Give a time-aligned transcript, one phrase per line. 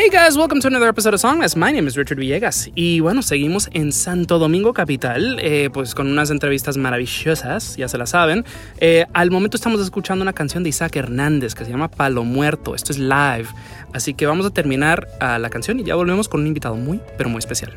[0.00, 1.56] Hey guys, welcome to another episode of Songless.
[1.56, 2.70] My name is Richard Villegas.
[2.76, 7.98] Y bueno, seguimos en Santo Domingo Capital, eh, pues con unas entrevistas maravillosas, ya se
[7.98, 8.44] la saben.
[8.78, 12.76] Eh, al momento estamos escuchando una canción de Isaac Hernández que se llama Palo Muerto.
[12.76, 13.48] Esto es live.
[13.92, 17.00] Así que vamos a terminar a la canción y ya volvemos con un invitado muy,
[17.16, 17.72] pero muy especial.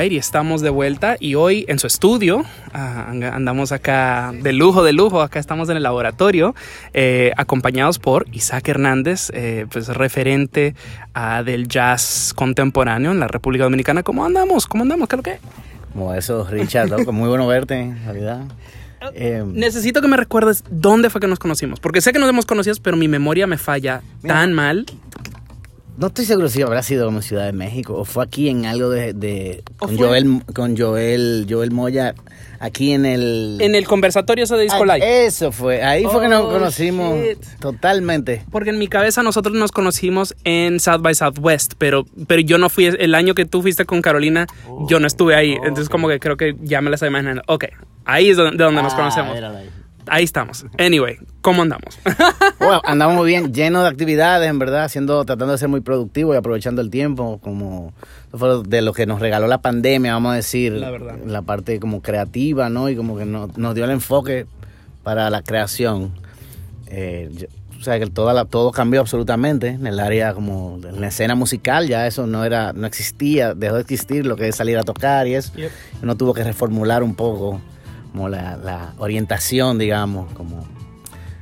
[0.00, 2.42] Alright, y estamos de vuelta y hoy en su estudio
[2.72, 6.54] ah, andamos acá de lujo, de lujo, acá estamos en el laboratorio
[6.94, 10.74] eh, acompañados por Isaac Hernández, eh, pues referente
[11.12, 14.02] ah, del jazz contemporáneo en la República Dominicana.
[14.02, 14.66] ¿Cómo andamos?
[14.66, 15.06] ¿Cómo andamos?
[15.06, 15.38] ¿Qué es lo que?
[15.92, 18.40] Como eso, Richard, muy bueno verte, en realidad.
[19.14, 22.44] Eh, Necesito que me recuerdes dónde fue que nos conocimos, porque sé que nos hemos
[22.44, 24.84] conocido, pero mi memoria me falla tan mal
[26.00, 28.88] no estoy seguro si habrá sido como Ciudad de México o fue aquí en algo
[28.88, 32.14] de, con, Joel, con Joel, Joel Moya,
[32.58, 33.58] aquí en el...
[33.60, 35.26] En el conversatorio ese de Disco Live.
[35.26, 37.18] Eso fue, ahí fue que nos oh, conocimos
[37.60, 38.42] totalmente.
[38.50, 42.70] Porque en mi cabeza nosotros nos conocimos en South by Southwest, pero, pero yo no
[42.70, 44.46] fui, el año que tú fuiste con Carolina,
[44.88, 45.52] yo no estuve ahí.
[45.52, 47.42] Entonces como que creo que ya me la estoy imaginando.
[47.46, 47.66] Ok,
[48.06, 49.79] ahí es de donde nos ah, conocemos ahí
[50.18, 50.66] estamos.
[50.78, 51.98] Anyway, ¿cómo andamos?
[52.58, 56.34] bueno, andamos muy bien, lleno de actividades, en verdad, haciendo, tratando de ser muy productivo
[56.34, 57.92] y aprovechando el tiempo, como
[58.64, 61.16] de lo que nos regaló la pandemia, vamos a decir, la, verdad.
[61.24, 62.88] la parte como creativa, ¿no?
[62.88, 64.46] Y como que nos, dio el enfoque
[65.02, 66.12] para la creación.
[66.88, 67.48] Eh,
[67.78, 71.88] o sea, que todo, todo cambió absolutamente en el área como en la escena musical,
[71.88, 75.26] ya eso no era no existía, dejó de existir lo que es salir a tocar
[75.26, 75.52] y eso.
[76.02, 77.60] Uno tuvo que reformular un poco
[78.12, 80.64] como la, orientación, digamos, como...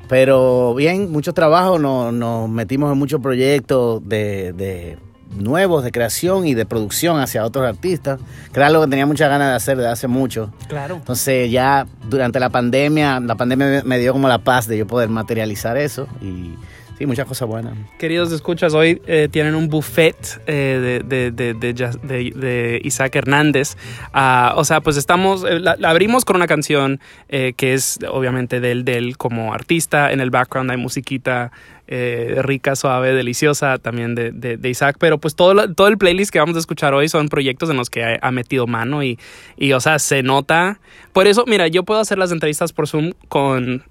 [0.09, 4.97] Pero bien, mucho trabajo, nos, metimos en muchos proyectos de,
[5.37, 8.19] nuevos de creación y de producción hacia otros artistas,
[8.51, 10.51] que era algo que tenía muchas ganas de hacer desde hace mucho.
[10.67, 10.97] Claro.
[10.97, 15.11] Entonces ya durante la pandemia, la pandemia me dio como la paz de yo poder
[15.11, 16.55] materializar eso y
[16.99, 17.75] Sí, muchas cosas buenas.
[17.97, 20.17] Queridos escuchas, hoy eh, tienen un buffet
[20.49, 23.77] eh, de, de, de, Isaac Hernández.
[24.13, 28.89] Ah, o sea, pues estamos, eh, la, abrimos con una canción que es obviamente del
[28.89, 30.11] él, como artista.
[30.11, 31.53] En el background hay musiquita
[31.87, 34.97] rica, suave, deliciosa también de, Isaac.
[34.99, 37.91] Pero pues todo, todo el playlist que vamos a escuchar hoy son proyectos en los
[37.91, 39.21] que ha, ha metido mano y,
[39.57, 40.81] y, o sea, se nota.
[41.13, 43.85] Por eso, mira, yo puedo hacer las entrevistas por Zoom con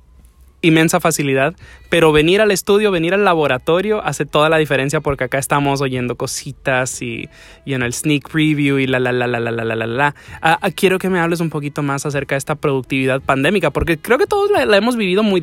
[0.62, 1.56] inmensa facilidad,
[1.90, 6.16] pero venir al estudio, venir al laboratorio hace toda la diferencia porque acá estamos oyendo
[6.16, 7.30] cositas y,
[7.64, 10.16] y en el sneak preview y la la la la la la la la la.
[10.42, 13.98] Ah, ah, quiero que me hables un poquito más acerca de esta productividad pandémica porque
[13.98, 15.42] creo que todos la, hemos vivido muy,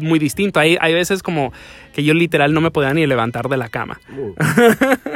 [0.00, 0.58] muy distinto.
[0.58, 1.52] Hay, hay veces como
[1.94, 4.00] que yo literal no me podía ni levantar de la cama.
[4.16, 4.34] Uh.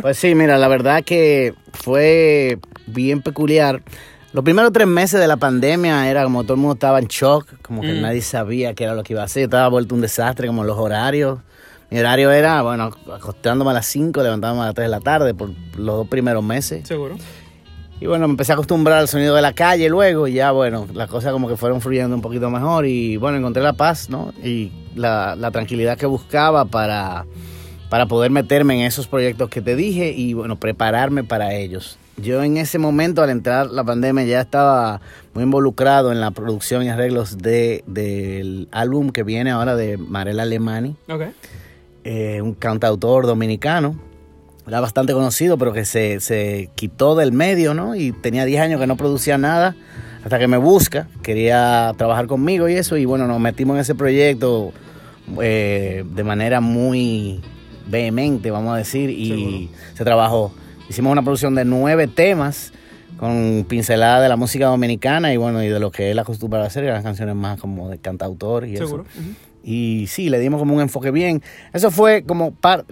[0.03, 3.83] Pues sí, mira, la verdad que fue bien peculiar
[4.33, 7.47] los primeros tres meses de la pandemia era como todo el mundo estaba en shock,
[7.63, 8.01] como que mm.
[8.01, 9.45] nadie sabía qué era lo que iba a hacer.
[9.45, 11.41] Estaba vuelto un desastre, como los horarios.
[11.91, 15.35] Mi horario era, bueno, acostándome a las 5, levantándome a las 3 de la tarde
[15.35, 16.87] por los dos primeros meses.
[16.87, 17.17] Seguro.
[18.01, 20.87] Y bueno, me empecé a acostumbrar al sonido de la calle luego y ya, bueno,
[20.95, 24.33] las cosas como que fueron fluyendo un poquito mejor y bueno, encontré la paz, ¿no?
[24.43, 27.27] Y la, la tranquilidad que buscaba para,
[27.91, 31.99] para poder meterme en esos proyectos que te dije y bueno, prepararme para ellos.
[32.23, 35.01] Yo en ese momento, al entrar la pandemia, ya estaba
[35.35, 40.43] muy involucrado en la producción y arreglos de, del álbum que viene ahora de Marela
[40.43, 40.97] Alemani.
[42.05, 43.99] Eh, un cantautor dominicano.
[44.67, 47.95] Era bastante conocido, pero que se, se quitó del medio, ¿no?
[47.95, 49.75] Y tenía 10 años que no producía nada.
[50.23, 52.97] Hasta que me busca, quería trabajar conmigo y eso.
[52.99, 54.73] Y bueno, nos metimos en ese proyecto
[55.41, 57.41] eh, de manera muy
[57.87, 59.09] vehemente, vamos a decir.
[59.11, 60.53] Y se trabajó
[60.91, 62.73] Hicimos una producción de nueve temas
[63.17, 66.67] con pincelada de la música dominicana y bueno, y de lo que él acostumbraba a
[66.67, 69.05] hacer, las canciones más como de cantautor y eso.
[69.63, 71.45] Y sí, le dimos como un enfoque bien.
[71.73, 72.87] Eso fue como par,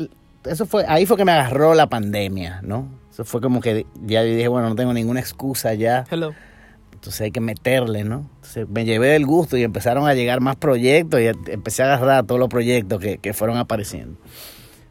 [0.45, 2.89] eso fue ahí fue que me agarró la pandemia, ¿no?
[3.11, 6.05] Eso fue como que ya dije, bueno, no tengo ninguna excusa ya.
[6.09, 6.35] Hello.
[6.93, 8.31] Entonces hay que meterle, ¿no?
[8.37, 12.27] Entonces me llevé el gusto y empezaron a llegar más proyectos y empecé a agarrar
[12.27, 14.21] todos los proyectos que, que fueron apareciendo.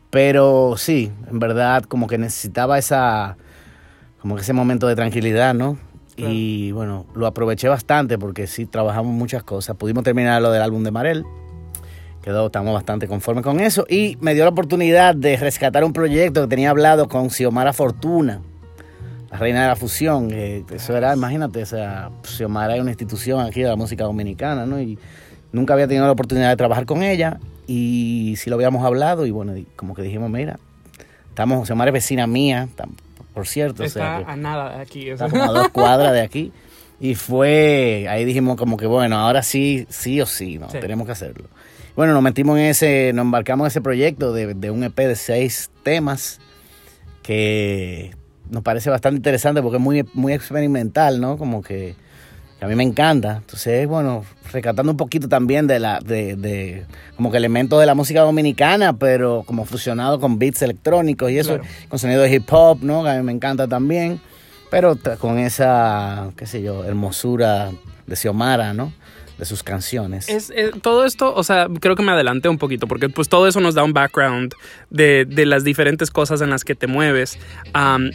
[0.10, 3.38] Pero sí, en verdad como que necesitaba esa,
[4.22, 5.78] como que ese momento de tranquilidad, ¿no?
[6.16, 9.76] Y bueno, lo aproveché bastante porque sí, trabajamos muchas cosas.
[9.76, 11.26] Pudimos terminar lo del álbum de Marel,
[12.24, 13.86] quedó, estamos bastante conformes con eso.
[13.88, 18.42] Y me dio la oportunidad de rescatar un proyecto que tenía hablado con Xiomara Fortuna,
[19.30, 20.32] la reina de la fusión.
[20.32, 24.82] eso era, imagínate, o sea, Xiomara es una institución aquí de la música dominicana, ¿no?
[24.82, 24.98] Y
[25.52, 29.32] nunca había tenido la oportunidad de trabajar con ella y sí lo habíamos hablado y
[29.32, 30.58] bueno, como que dijimos, mira,
[31.30, 32.68] estamos, Xiomara es vecina mía,
[33.34, 33.84] por cierto.
[33.84, 35.10] Está a nada de aquí.
[35.10, 36.52] Está como a dos cuadras de aquí.
[37.00, 40.66] Y fue, ahí dijimos como que bueno, ahora sí, sí o sí, ¿no?
[40.66, 41.48] Tenemos que hacerlo.
[41.96, 45.16] Bueno, nos metimos en ese, nos embarcamos en ese proyecto de, de un EP de
[45.16, 46.40] seis temas
[47.22, 48.16] que
[48.50, 51.38] nos parece bastante interesante porque es muy, muy experimental, ¿no?
[51.38, 51.96] Como que,
[52.62, 53.38] a mí me encanta.
[53.38, 56.86] Entonces, bueno, rescatando un poquito también de la, de, de,
[57.16, 61.60] como que elementos de la música dominicana, pero como fusionado con beats electrónicos y eso,
[61.90, 63.04] con sonido de hip hop, ¿no?
[63.04, 64.20] Que a mí me encanta también.
[64.70, 67.72] Pero con esa, qué sé yo, hermosura
[68.06, 68.92] de Xiomara, ¿no?
[69.38, 70.30] De sus canciones.
[70.30, 73.48] Es, eh, todo esto, o sea, creo que me adelanté un poquito, porque pues todo
[73.48, 74.54] eso nos da un background
[74.90, 77.38] de, de las diferentes cosas en las que te mueves.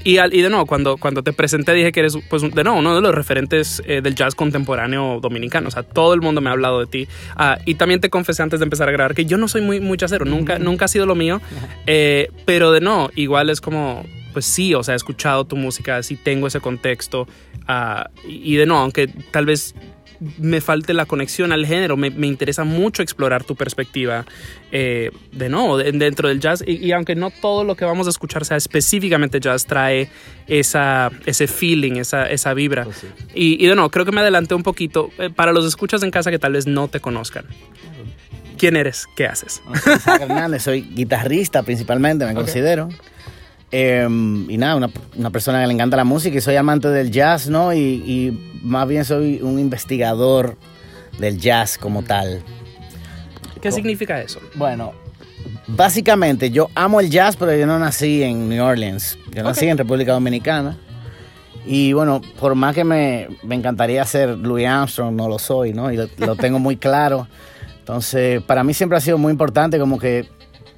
[0.04, 2.94] y, y, de nuevo, cuando, cuando te presenté dije que eres, pues, de nuevo, uno
[2.94, 5.68] de los referentes eh, del jazz contemporáneo dominicano.
[5.68, 7.08] O sea, todo el mundo me ha hablado de ti.
[7.36, 9.80] Ah, y también te confesé antes de empezar a grabar que yo no soy muy,
[9.80, 11.40] muy jazzero, nunca, nunca ha sido lo mío.
[11.86, 16.02] Eh, pero de no, igual es como pues sí, o sea, he escuchado tu música,
[16.02, 17.28] sí tengo ese contexto.
[17.68, 19.74] Ah, y, de no, aunque tal vez
[20.38, 21.96] me falte la conexión al género.
[21.96, 24.24] Me, interesa mucho explorar tu perspectiva
[24.70, 26.62] eh, de no dentro del jazz.
[26.66, 30.08] Y, aunque no todo lo que vamos a escuchar sea específicamente jazz, trae
[30.46, 32.84] esa, ese feeling, esa, esa vibra.
[32.84, 36.10] Pues y, de no, creo que me adelanté un poquito eh, para los escuchas en
[36.10, 37.44] casa que tal vez no te conozcan.
[38.58, 39.08] ¿Quién eres?
[39.16, 39.60] ¿Qué haces?
[40.04, 42.88] Soy soy guitarrista principalmente, me considero.
[43.74, 47.11] Em, y nada, una, una, persona que le encanta la música y soy amante del
[47.11, 47.72] jazz, ¿no?
[47.72, 50.56] Y, más bien soy un investigador
[51.18, 52.42] del jazz como tal.
[53.62, 54.40] ¿Qué significa eso?
[54.56, 54.92] Bueno,
[55.66, 59.18] básicamente yo amo el jazz, pero yo no nací en New Orleans.
[59.35, 60.76] Yo nací en República Dominicana.
[61.64, 65.90] Y bueno, por más que me, me, encantaría ser Louis Armstrong, no lo soy, ¿no?
[65.90, 67.26] Y lo, lo tengo muy claro.
[67.78, 70.28] Entonces, para mí siempre ha sido muy importante como que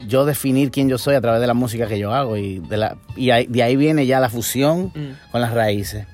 [0.07, 2.76] yo definir quién yo soy a través de la música que yo hago y de,
[2.76, 5.30] la, y de ahí viene ya la fusión mm.
[5.30, 6.07] con las raíces.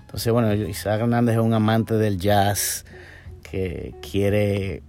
[0.00, 2.84] Entonces, bueno, Isaac Hernández es un amante del jazz
[3.48, 4.82] que quiere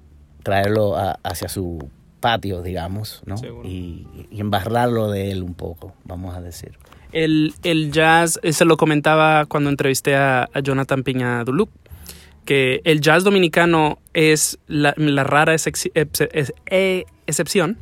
[0.44, 3.36] traerlo hacia su patio, digamos, ¿no?
[3.64, 6.72] Y, embarrarlo de él un poco, vamos a decir.
[7.12, 7.54] El,
[7.92, 11.70] jazz, se lo comentaba cuando entrevisté a, Jonathan Piña Duluc,
[12.46, 17.78] que el jazz dominicano es la, rara e, excepción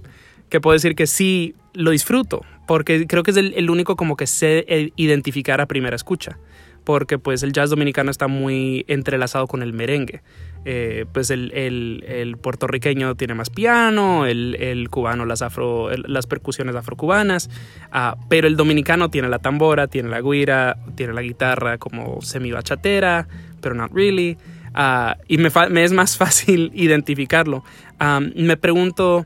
[0.50, 4.28] que puedo decir que sí lo disfruto, porque creo que es el, único como que
[4.28, 6.38] sé eh, identificar a primera escucha,
[6.84, 10.22] porque pues el jazz dominicano está muy entrelazado con el merengue.
[10.66, 17.50] Eh, pues el, el, puertorriqueño tiene más piano, el, cubano las, afro, las percusiones afrocubanas,
[17.94, 22.52] uh, pero el dominicano tiene la tambora, tiene la guira, tiene la guitarra como semi
[22.52, 23.28] bachatera,
[23.62, 24.38] pero not really.
[24.76, 25.50] Uh, y me,
[25.84, 27.64] es más fácil identificarlo.
[28.02, 29.26] Um, me pregunto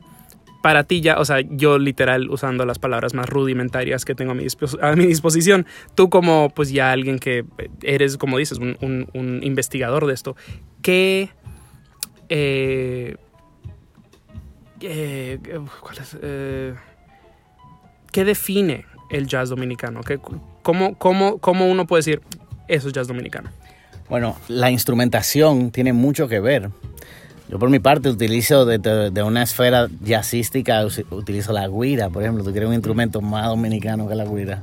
[0.64, 4.34] para ti ya, o sea, yo literal usando las palabras más rudimentarias que tengo a
[4.34, 4.44] mi,
[5.06, 7.44] disposición, tú como pues ya alguien que
[7.82, 10.36] eres, como dices, un, investigador de esto,
[10.80, 11.28] ¿qué...
[12.30, 13.16] Eh,
[14.80, 15.38] eh,
[16.22, 16.74] eh,
[18.10, 20.00] ¿Qué define el jazz dominicano?
[20.00, 20.18] ¿Qué,
[20.62, 22.22] cómo, cómo, ¿Cómo uno puede decir
[22.68, 23.50] eso es jazz dominicano?
[24.08, 26.70] Bueno, la instrumentación tiene mucho que ver.
[27.48, 32.52] Yo por mi parte utilizo de, una esfera jazzística, utilizo la guira, por ejemplo, tú
[32.52, 34.62] quieres un instrumento más dominicano que la guira.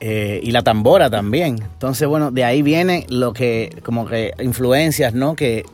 [0.00, 1.62] Eh, y la tambora también.
[1.62, 5.36] Entonces, bueno, de ahí viene lo que, como que influencias, ¿no?
[5.36, 5.64] Que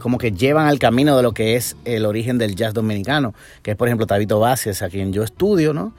[0.00, 3.72] como que llevan al camino de lo que es el origen del jazz dominicano, que
[3.72, 5.94] es por ejemplo Tabito Vázquez, a quien yo estudio, ¿no?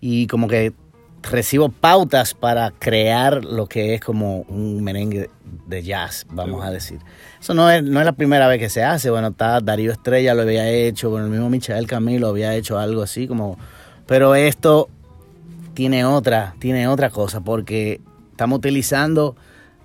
[0.00, 0.72] Y como que
[1.22, 5.30] recibo pautas para crear lo que es como un merengue
[5.66, 7.00] de jazz, vamos a decir.
[7.40, 9.10] Eso no es, no es la primera vez que se hace.
[9.10, 13.02] Bueno, está Darío Estrella lo había hecho, bueno, el mismo Michael Camilo había hecho algo
[13.02, 13.58] así como...
[14.06, 14.88] Pero esto
[15.74, 18.00] tiene otra, tiene otra cosa, porque
[18.30, 19.36] estamos utilizando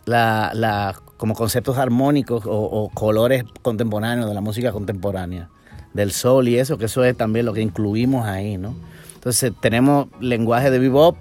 [0.05, 5.49] la, la, como conceptos armónicos o, o colores contemporáneos de la música contemporánea,
[5.93, 8.75] del sol y eso, que eso es también lo que incluimos ahí, ¿no?
[9.23, 11.15] Entonces tenemos lenguaje de bebop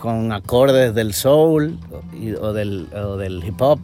[0.00, 1.78] con acordes del soul
[2.40, 3.78] o, del, del, hip hop,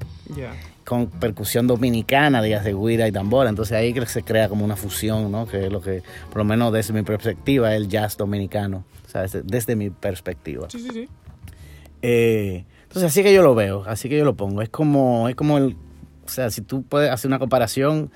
[0.84, 3.48] con percusión dominicana, días de guira y tambora.
[3.48, 5.46] Entonces ahí se crea como una fusión, ¿no?
[5.46, 8.84] Que es lo que, por lo menos desde mi perspectiva, es el jazz dominicano.
[9.06, 10.68] O sea, desde, mi perspectiva.
[10.68, 11.08] Sí, sí, sí.
[12.02, 14.60] Eh, entonces así que yo lo veo, así que yo lo pongo.
[14.60, 15.76] Es como, es como el,
[16.24, 18.10] o sea, si tú puedes hacer una comparación,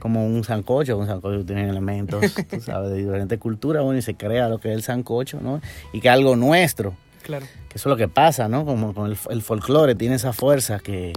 [0.00, 4.14] como un sancocho, un sancocho tiene elementos, tú sabes, de diferentes culturas, bueno, y se
[4.14, 5.60] crea lo que es el sancocho, ¿no?
[5.92, 6.94] Y que es algo nuestro.
[7.22, 7.46] Claro.
[7.68, 8.64] Que eso es lo que pasa, ¿no?
[8.64, 11.12] Como con el, el folclore tiene esa fuerza que,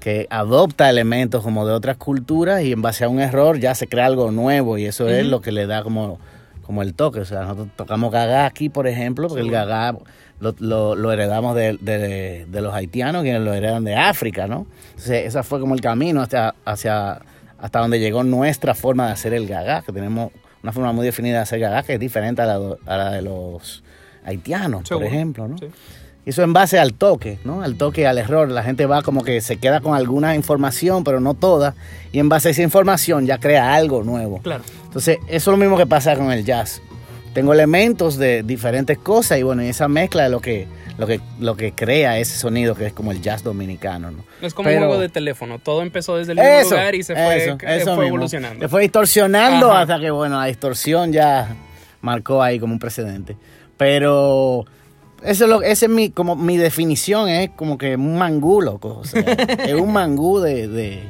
[0.00, 3.86] que adopta elementos como de otras culturas y en base a un error ya se
[3.86, 6.18] crea algo nuevo y eso es lo que le da como,
[6.62, 7.20] como el toque.
[7.20, 9.48] O sea, nosotros tocamos gagá aquí, por ejemplo, porque Sí.
[9.48, 9.96] el gagá
[10.40, 14.66] lo, lo- lo heredamos de, de- de los haitianos, quienes lo heredan de África, ¿no?
[14.90, 17.20] Entonces, ese fue como el camino hacia, hacia,
[17.58, 20.30] hasta donde llegó nuestra forma de hacer el gagá, que tenemos
[20.62, 23.22] una forma muy definida de hacer gagá que es diferente a la, a la de
[23.22, 23.82] los
[24.24, 25.06] haitianos, Seguro.
[25.06, 25.58] por ejemplo, ¿no?
[25.58, 25.66] Sí.
[26.26, 27.62] Eso en base al toque, ¿no?
[27.62, 28.50] Al toque, al error.
[28.50, 31.74] La gente va como que se queda con alguna información, pero no toda.
[32.12, 34.38] Y en base a esa información ya crea algo nuevo.
[34.42, 34.62] Claro.
[34.84, 36.82] Entonces, eso es lo mismo que pasa con el jazz.
[37.34, 40.66] Tengo elementos de diferentes cosas y bueno, y esa mezcla de lo que,
[40.98, 44.24] lo que, lo que crea ese sonido que es como el jazz dominicano, ¿no?
[44.42, 45.58] Es como Pero- un juego de teléfono.
[45.58, 48.02] Todo empezó desde el mismo Eso, lugar y se fue, eso, eso fue mismo.
[48.04, 48.60] evolucionando.
[48.64, 49.82] Se fue distorsionando Ajá.
[49.82, 51.54] hasta que, bueno, la distorsión ya
[52.00, 53.36] marcó ahí como un precedente.
[53.76, 54.64] Pero
[55.22, 58.98] eso es lo, esa es mi, como mi definición, es como que un mangú, loco.
[59.00, 61.02] O sea, es un mangú de, de,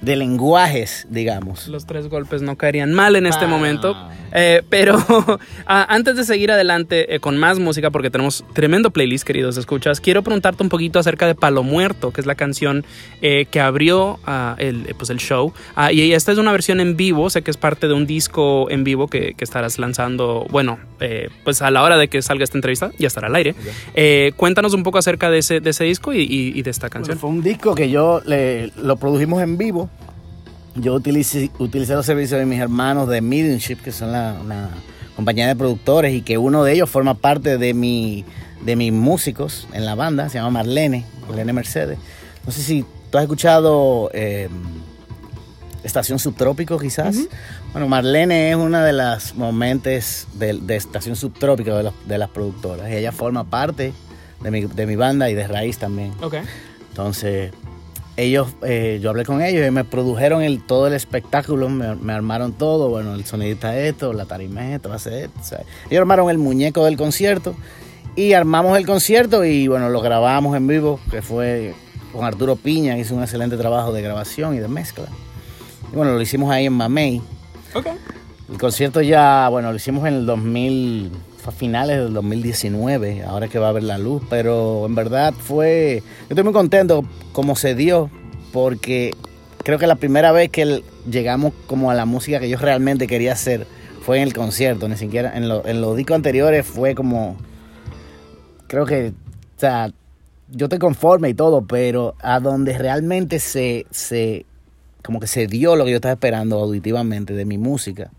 [0.00, 1.68] de lenguajes, digamos.
[1.68, 3.48] Los tres golpes no caerían mal en este Ah.
[3.48, 3.96] momento.
[4.38, 4.96] Eh, pero
[5.66, 10.22] antes de seguir adelante eh, con más música, porque tenemos tremendo playlist, queridos escuchas, quiero
[10.22, 12.84] preguntarte un poquito acerca de Palo Muerto, que es la canción
[13.22, 15.54] eh, que abrió ah, el, pues el show.
[15.74, 18.70] Ah, y esta es una versión en vivo, sé que es parte de un disco
[18.70, 20.78] en vivo que, que estarás lanzando, bueno,
[21.44, 23.54] pues a la hora de que salga esta entrevista, ya estará al aire.
[24.36, 27.16] Cuéntanos un poco acerca de ese, de ese disco y, y- y de esta canción.
[27.18, 29.85] Bueno, fue un disco que yo le, lo produjimos en vivo.
[30.76, 34.70] Yo utilicé, utilicé los servicios de mis hermanos de Mediumship, que son la, una
[35.16, 38.24] compañía de productores, y que uno de ellos forma parte de, mi,
[38.64, 41.98] de mis músicos en la banda, se llama Marlene, Marlene Mercedes.
[42.44, 44.48] No sé si tú has escuchado eh,
[45.82, 47.16] Estación Subtrópico, quizás.
[47.72, 52.28] Bueno, Marlene es una de las momentes de, de Estación Subtrópico de, los- de las
[52.28, 53.92] productoras, y ella forma parte
[54.42, 56.12] de mi, de mi banda y de Raíz también.
[56.20, 56.34] Ok.
[56.90, 57.52] Entonces,
[58.16, 62.12] ellos, eh, yo hablé con ellos y me produjeron el, todo el espectáculo, me, me
[62.12, 65.38] armaron todo, bueno, el sonidista esto, la tarima esto, va a ser esto.
[65.40, 67.54] o sea, ellos armaron el muñeco del concierto
[68.16, 71.74] y armamos el concierto y bueno, lo grabamos en vivo, que fue
[72.12, 75.06] con Arturo Piña, hizo un excelente trabajo de grabación y de mezcla.
[75.92, 77.20] Y bueno, lo hicimos ahí en Mamey.
[77.74, 77.88] Ok.
[78.50, 83.48] El concierto ya, bueno, lo hicimos en el 2000, fue a finales del 2019, ahora
[83.48, 87.56] que va a ver la luz, pero en verdad fue, yo estoy muy contento como
[87.56, 88.10] se dio,
[88.52, 89.12] porque
[89.64, 93.32] creo que la primera vez que llegamos como a la música que yo realmente quería
[93.32, 93.66] hacer
[94.02, 97.36] fue en el concierto, ni siquiera en, lo- los discos anteriores fue como,
[98.66, 99.08] creo que,
[99.56, 99.90] o sea,
[100.50, 104.46] yo estoy conforme y todo, pero a donde realmente se, se,
[105.02, 108.10] como que se dio lo que yo estaba esperando auditivamente de mi música,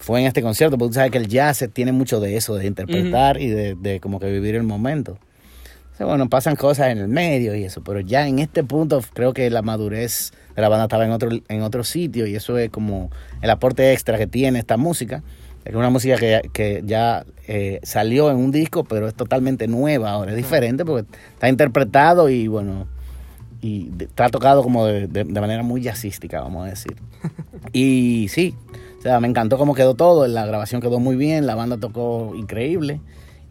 [0.00, 2.66] fue en este concierto, porque tú sabes que el jazz tiene mucho de eso, de
[2.66, 5.18] interpretar y de, de como que vivir el momento.
[5.96, 9.32] Sea, bueno, pasan cosas en el medio y eso, pero ya en este punto creo
[9.34, 12.70] que la madurez de la banda estaba en otro, en otro sitio y eso es
[12.70, 13.10] como
[13.42, 15.22] el aporte extra que tiene esta música.
[15.64, 20.10] Es una música que, que ya eh, salió en un disco, pero es totalmente nueva
[20.12, 22.88] ahora, es diferente porque está interpretado y bueno,
[23.60, 26.96] y está tocado como de, de- de manera muy jazzística, vamos a decir.
[27.74, 28.54] Y sí,
[29.00, 32.34] o sea, me encantó cómo quedó todo, la grabación quedó muy bien, la banda tocó
[32.36, 33.00] increíble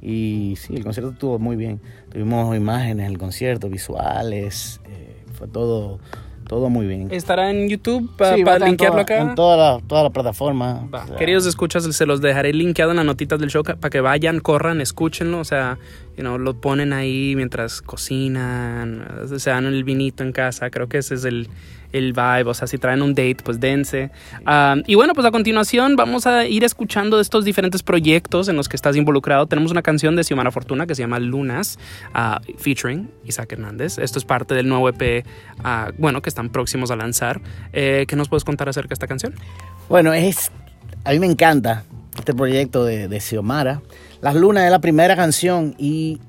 [0.02, 1.82] y sí, el concierto estuvo muy bien.
[2.12, 6.00] Tuvimos imágenes del concierto, visuales, eh, fue todo,
[6.48, 7.10] todo muy bien.
[7.12, 9.22] Estará en YouTube para Sí, va a estar en linkearlo toda- acá.
[9.30, 10.82] En todas las toda la plataformas.
[10.94, 11.04] Va.
[11.04, 14.02] O sea, Queridos escuchas, se los dejaré linkeado en las notitas del show para que
[14.02, 15.40] vayan, corran, escúchenlo.
[15.40, 15.78] O sea,
[16.16, 19.06] you know, lo ponen ahí mientras cocinan,
[19.38, 20.70] se dan el vinito en casa.
[20.70, 21.50] Creo que ese es el,
[21.92, 22.50] el vibe.
[22.50, 24.12] O sea, si traen un date, pues dense.
[24.46, 28.56] Ah, y bueno, pues a continuación vamos a ir escuchando de estos diferentes proyectos en
[28.56, 29.48] los que estás involucrado.
[29.48, 31.80] Tenemos una canción de Xiomara Fortuna que se llama Lunas,
[32.14, 33.98] ah, featuring Isaac Hernández.
[33.98, 35.26] Esto es parte del nuevo EP,
[35.64, 37.42] ah, bueno, que están próximos a lanzar.
[37.74, 39.34] Eh, ¿Qué nos puedes contar acerca de esta canción?
[39.88, 40.52] Bueno, es,
[41.04, 41.84] a mí me encanta
[42.18, 43.82] este proyecto de, de Xiomara.
[44.22, 46.20] Las Lunas es la primera canción y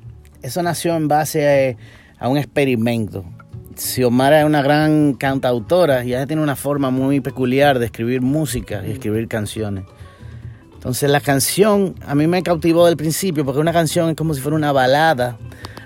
[0.43, 1.77] eso nació en base
[2.19, 3.25] a, a un experimento.
[3.81, 8.83] Xiomara es una gran cantautora y ella tiene una forma muy peculiar de escribir música
[8.87, 9.85] y escribir canciones.
[10.75, 14.41] Entonces la canción a mí me cautivó del principio porque una canción es como si
[14.43, 15.39] fuera una balada.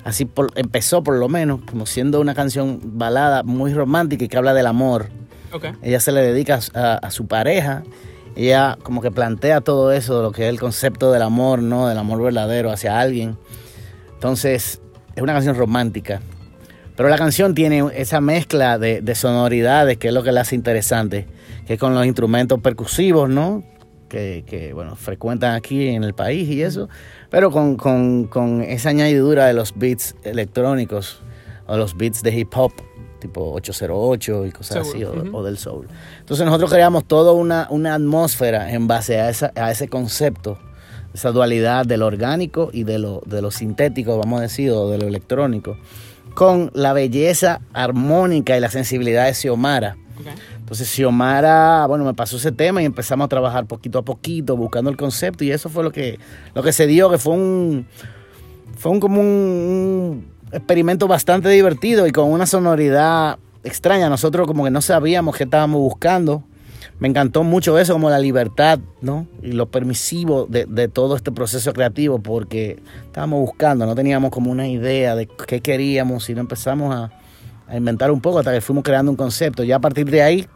[0.02, 4.37] Así por- empezó por lo menos, como siendo una canción balada muy romántica y que
[4.37, 5.09] habla del amor.
[5.52, 5.66] Ok.
[5.83, 7.85] Ella se le dedica a, a su pareja.
[8.37, 11.87] Ella como que plantea todo eso, lo que es el concepto del amor, ¿no?
[11.87, 13.37] Del amor verdadero hacia alguien.
[14.14, 14.80] Entonces,
[15.14, 16.20] es una canción romántica.
[16.96, 20.54] Pero la canción tiene esa mezcla de, de sonoridades que es lo que la hace
[20.54, 21.26] interesante.
[21.66, 23.64] que es con los instrumentos percusivos, ¿no?
[24.09, 26.88] Que, que, bueno, frecuentan aquí en el país y eso,
[27.30, 31.20] pero con, con, con esa añadidura de los beats electrónicos
[31.66, 32.72] o los beats de hip hop,
[33.18, 35.88] tipo 808 y cosas así, o, del soul.
[36.20, 40.59] Entonces nosotros creamos toda una, una atmósfera en base a, esa, a ese concepto,
[41.12, 44.90] esa dualidad de lo orgánico y de lo, de lo sintético, vamos a decir, o
[44.90, 45.76] de lo electrónico,
[46.35, 49.97] con la belleza armónica y la sensibilidad de Xiomara.
[50.59, 54.90] Entonces Xiomara, bueno, me pasó ese tema y empezamos a trabajar poquito a poquito, buscando
[54.90, 56.18] el concepto y eso fue lo que,
[56.55, 57.87] lo que se dio, que fue un,
[58.77, 64.09] fue un como un, experimento bastante divertido y con una sonoridad extraña.
[64.09, 66.44] Nosotros como que no sabíamos qué estábamos buscando.
[66.98, 69.26] Me encantó mucho eso, como la libertad, ¿no?
[69.42, 74.50] Y lo permisivo de, de, todo este proceso creativo, porque estábamos buscando, no teníamos como
[74.50, 77.11] una idea de qué queríamos, y empezamos a,
[77.66, 79.64] a inventar un poco hasta que fuimos creando un concepto.
[79.64, 80.46] Ya a partir de ahí,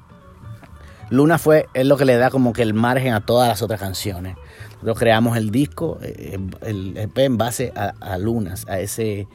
[1.11, 3.81] Luna fue, es lo que le da como que el margen a todas las otras
[3.81, 4.37] canciones.
[4.75, 9.27] Nosotros creamos el disco, eh, el EP en base a, a Lunas, a ese,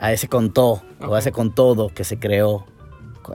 [0.00, 2.66] a ese con todo, o a ese con todo que se creó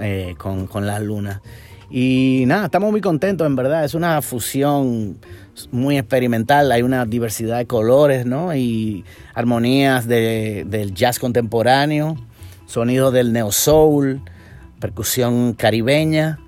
[0.01, 1.41] eh, con, con las lunas.
[1.89, 3.85] Y nada, estamos muy contentos, en verdad.
[3.85, 5.17] Es una fusión
[5.71, 6.71] muy experimental.
[6.71, 8.55] Hay una diversidad de colores, ¿no?
[8.55, 12.17] Y armonías de, del jazz contemporáneo,
[12.65, 14.21] sonido del neo soul,
[14.79, 16.39] percusión caribeña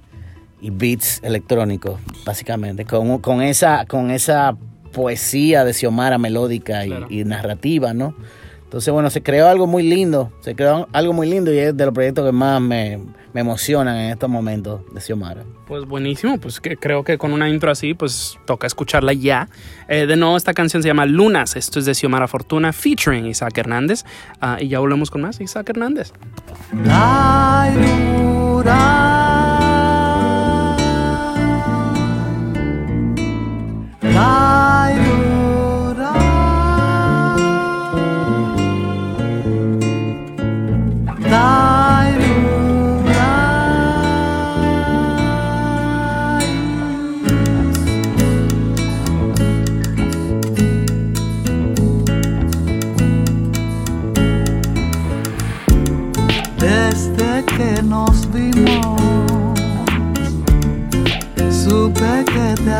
[0.62, 2.84] y beats electrónicos, básicamente.
[2.86, 4.58] Con, con, esa, con esa
[4.92, 7.08] poesía de Xiomara melódica y, claro.
[7.10, 8.14] y narrativa, ¿no?
[8.66, 11.86] Entonces, bueno, se creó algo muy lindo, se creó algo muy lindo y es de
[11.86, 13.00] los proyectos que más me,
[13.34, 15.44] me emocionan en estos momentos de Xiomara.
[15.68, 19.50] Pues buenísimo, pues que creo que con una intro así, pues toca escucharla ya.
[19.88, 23.58] Eh, de nuevo, esta canción se llama Lunas, esto es de Xiomara Fortuna, featuring Isaac
[23.58, 24.04] Hernández.
[24.42, 26.12] Uh, y ya volvemos con más, Isaac Hernández.
[26.86, 27.70] La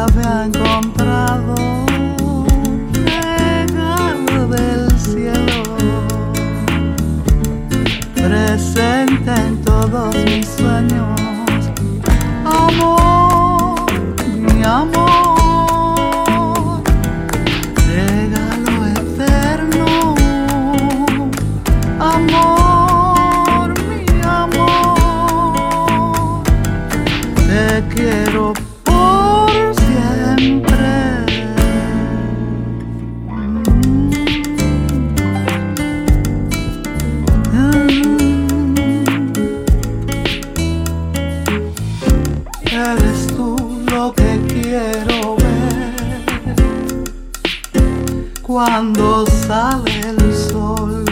[0.10, 1.56] había encontrado
[3.04, 5.64] regalo del cielo,
[8.16, 10.49] presente en todos mis
[48.60, 51.06] cuando sale el sol.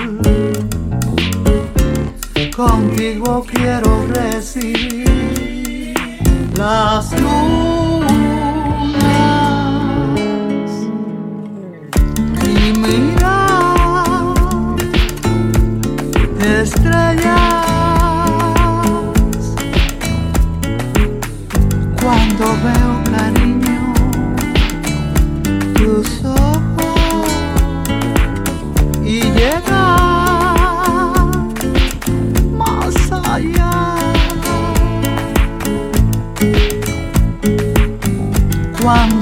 [2.54, 5.94] Contigo quiero recibir
[6.58, 8.12] las lunas
[12.44, 14.36] y mirar
[16.42, 17.64] estrellas
[22.02, 23.07] cuando veo
[38.88, 39.17] one.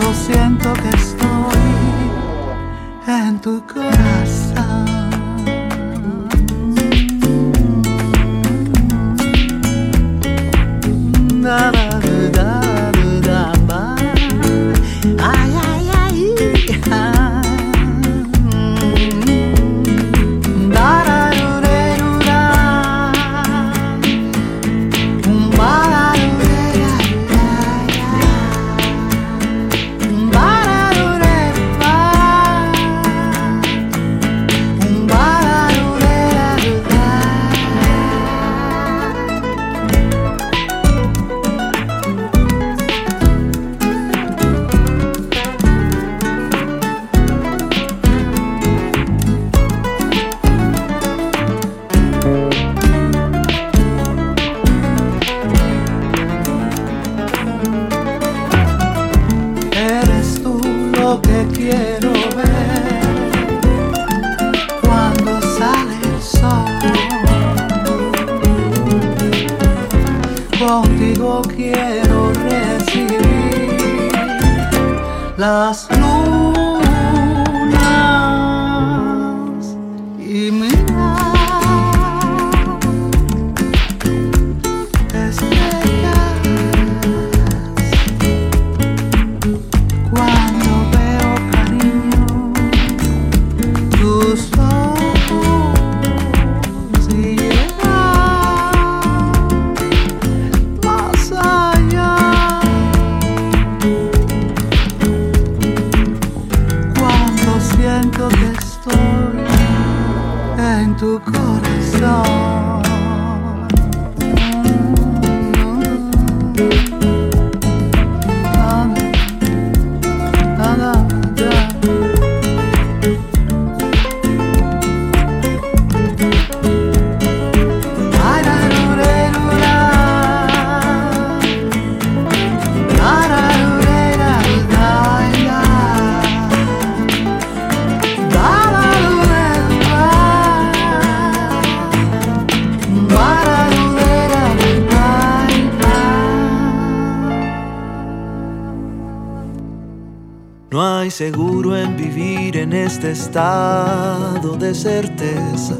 [153.06, 155.76] Este estado de certeza.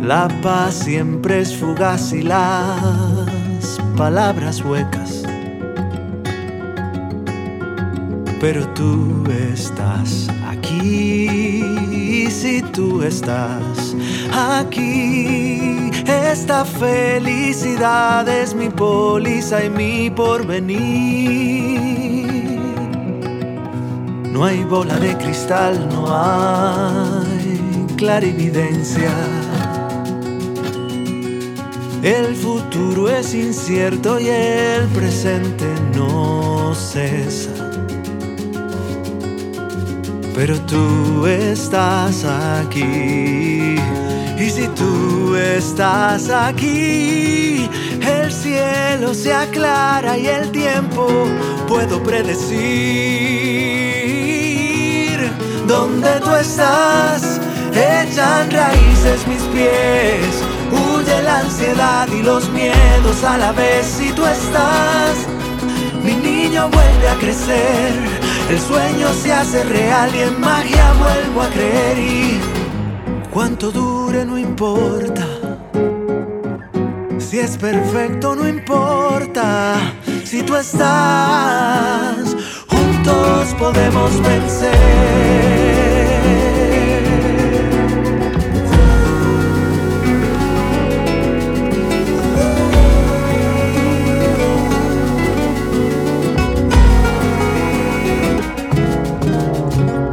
[0.00, 5.24] La paz siempre es fugaz y las palabras huecas.
[8.40, 13.96] Pero tú estás aquí y si tú estás
[14.32, 22.15] aquí, esta felicidad es mi póliza y mi porvenir.
[24.36, 29.10] No hay bola de cristal, no hay clarividencia.
[32.02, 37.70] El futuro es incierto y el presente no cesa.
[40.34, 43.76] Pero tú estás aquí.
[44.38, 47.70] Y si tú estás aquí,
[48.06, 51.06] el cielo se aclara y el tiempo
[51.66, 53.85] puedo predecir.
[55.66, 57.40] Donde tú estás,
[57.72, 60.44] echan raíces mis pies.
[60.70, 63.84] Huye la ansiedad y los miedos a la vez.
[63.86, 65.26] Si tú estás,
[66.04, 67.92] mi niño vuelve a crecer.
[68.48, 71.98] El sueño se hace real y en magia vuelvo a creer.
[71.98, 72.40] Y
[73.32, 75.26] cuánto dure no importa.
[77.18, 79.74] Si es perfecto no importa.
[80.24, 82.36] Si tú estás,
[83.06, 84.76] juntos podemos vencer.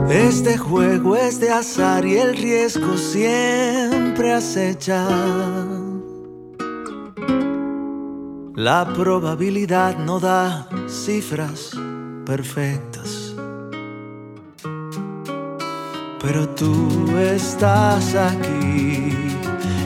[0.10, 5.08] Este juego es de azar y el riesgo siempre acecha.
[8.56, 11.76] La probabilidad no da cifras
[12.26, 13.34] perfectas.
[16.22, 19.12] Pero tú estás aquí.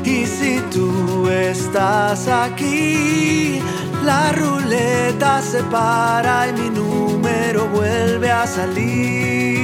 [0.03, 3.61] Y si tú estás aquí,
[4.05, 9.57] la ruleta se para y mi número vuelve a salir.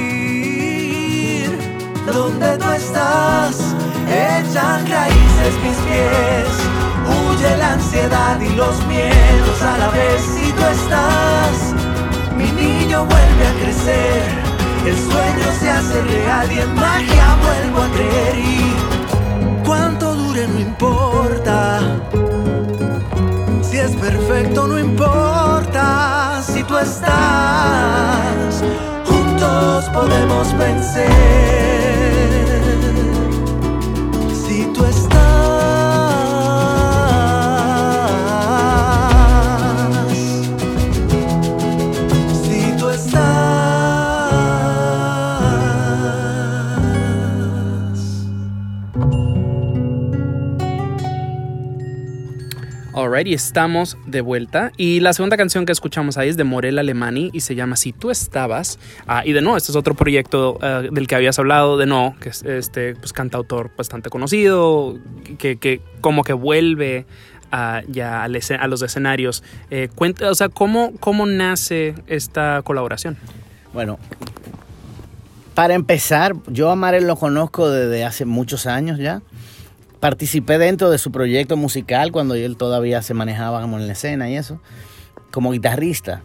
[2.12, 3.56] Donde tú estás,
[4.08, 6.48] echan raíces mis pies.
[7.06, 10.20] Huye la ansiedad y los miedos a la vez.
[10.20, 11.73] Si tú estás,
[12.36, 14.22] mi niño vuelve a crecer.
[14.86, 18.38] El sueño se hace real y en magia vuelvo a creer.
[18.38, 21.80] Y cuánto dure no importa.
[23.62, 26.42] Si es perfecto no importa.
[26.46, 28.62] Si tú estás,
[29.06, 31.53] juntos podemos vencer.
[53.14, 54.72] Alright, y estamos de vuelta.
[54.76, 57.92] Y la segunda canción que escuchamos ahí es de Morel Alemani y se llama Si
[57.92, 58.80] tú estabas.
[59.06, 62.16] Ah, y de nuevo, este es otro proyecto ah, del que habías hablado, de no,
[62.20, 64.98] que es este pues, cantautor bastante conocido,
[65.38, 67.06] que, que como que vuelve
[67.52, 69.44] a, ya a los escenarios.
[69.70, 73.16] Eh, cuenta, o sea, ¿cómo, ¿cómo nace esta colaboración?
[73.72, 74.00] Bueno,
[75.54, 79.22] para empezar, yo a Marel lo conozco desde hace muchos años ya.
[80.04, 84.28] Participé dentro de su proyecto musical cuando él todavía se manejaba como en la escena
[84.28, 84.60] y eso,
[85.30, 86.20] como guitarrista.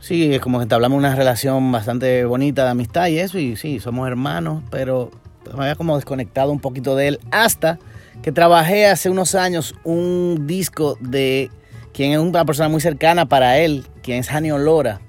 [0.00, 3.78] Sí, es como que entablamos una relación bastante bonita de amistad y eso, y sí,
[3.78, 5.12] somos hermanos, pero
[5.56, 7.78] me había como desconectado un poquito de él hasta
[8.22, 11.52] que trabajé hace unos años un disco de
[11.92, 15.00] quien es una persona muy cercana para él, quien es Jani Olora.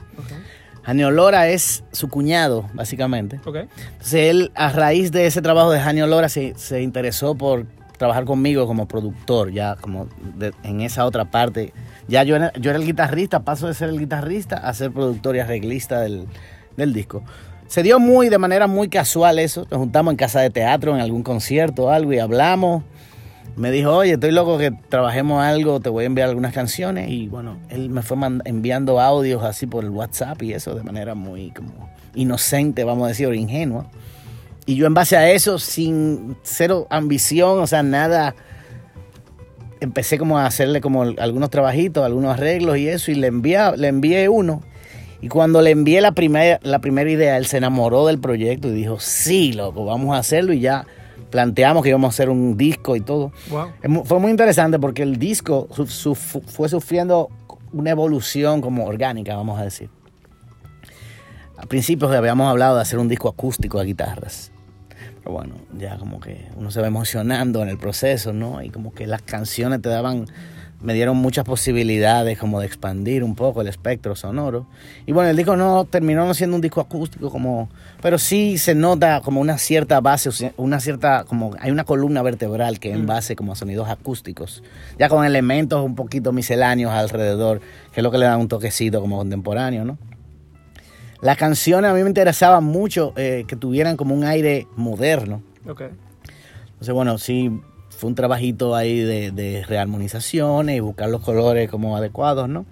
[0.86, 3.40] Jani Olora es su cuñado, básicamente.
[3.46, 3.68] Okay.
[3.94, 7.66] Entonces él, a raíz de ese trabajo de Jani Olora, se, se interesó por
[7.98, 11.74] trabajar conmigo como productor, ya como de- en esa otra parte.
[12.08, 15.36] Ya yo era, yo era el guitarrista, paso de ser el guitarrista a ser productor
[15.36, 16.26] y arreglista del,
[16.78, 17.24] del disco.
[17.68, 19.66] Se dio muy, de manera muy casual eso.
[19.72, 22.84] Nos juntamos en casa de teatro, en algún concierto o algo y hablamos.
[23.56, 27.10] Me dijo, oye, estoy loco que trabajemos algo, te voy a enviar algunas canciones.
[27.10, 31.16] Y bueno, él me fue enviando audios así por el WhatsApp y eso de manera
[31.16, 33.88] muy como inocente, vamos a decir, o ingenua.
[34.66, 38.36] Y yo en base a eso, sin cero ambición, o sea, nada,
[39.80, 43.88] empecé como a hacerle como algunos trabajitos, algunos arreglos y eso, y le envié, le
[43.88, 44.64] envié uno.
[45.22, 48.72] Y cuando le envié la primera, la primera idea, él se enamoró del proyecto y
[48.74, 50.86] dijo, sí, loco, vamos a hacerlo y ya
[51.36, 53.34] planteamos que íbamos a hacer un disco y todo.
[53.50, 54.06] Wow.
[54.06, 57.30] Fue muy interesante porque el disco su- su- fue sufriendo
[57.74, 59.90] una evolución como orgánica, vamos a decir.
[61.58, 64.52] Al principio habíamos hablado de hacer un disco acústico de guitarras.
[65.20, 68.62] Pero bueno, ya como que uno se va emocionando en el proceso, ¿no?
[68.62, 70.28] Y como que las canciones te daban,
[70.82, 74.68] me dieron muchas posibilidades como de expandir un poco el espectro sonoro.
[75.06, 77.70] Y bueno, el disco no terminó no siendo un disco acústico como,
[78.02, 82.80] pero sí se nota como una cierta base, una cierta, como hay una columna vertebral
[82.80, 84.64] que es en base como a sonidos acústicos,
[85.00, 87.62] ya con elementos un poquito misceláneos alrededor,
[87.92, 89.98] que es lo que le da un toquecito como contemporáneo, ¿no?
[91.22, 95.42] Las canciones a mí me interesaba mucho eh, que tuvieran como un aire moderno.
[95.68, 95.90] Okay.
[96.74, 97.50] Entonces, bueno, sí,
[97.98, 102.66] fue un trabajito ahí de, de rearmonizaciones y buscar los colores como adecuados, ¿no?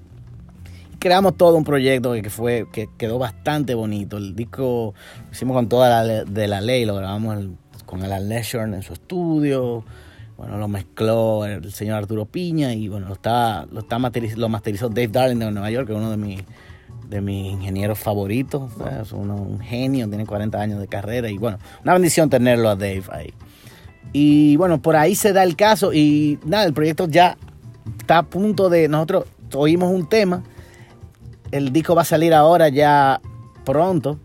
[0.99, 4.17] Creamos todo un proyecto que fue que quedó bastante bonito.
[4.17, 4.93] El disco
[5.25, 7.45] lo hicimos con toda la de la ley, lo grabamos
[7.85, 9.83] con Alan Leisure en su estudio.
[10.37, 14.49] Bueno, lo mezcló el señor Arturo Piña y bueno, lo está, lo está masteriz- lo
[14.49, 16.41] masterizó Dave Darling de Nueva York, que es uno de mis
[17.09, 18.71] de mis ingenieros favoritos.
[19.01, 22.75] Es uno- un genio, tiene 40 años de carrera y bueno, una bendición tenerlo a
[22.75, 23.33] Dave ahí.
[24.13, 27.35] Y bueno, por ahí se da el caso y nada, el proyecto ya
[27.99, 30.43] está a punto de, nosotros oímos un tema,
[31.51, 33.19] el disco va a salir ahora ya
[33.65, 34.19] pronto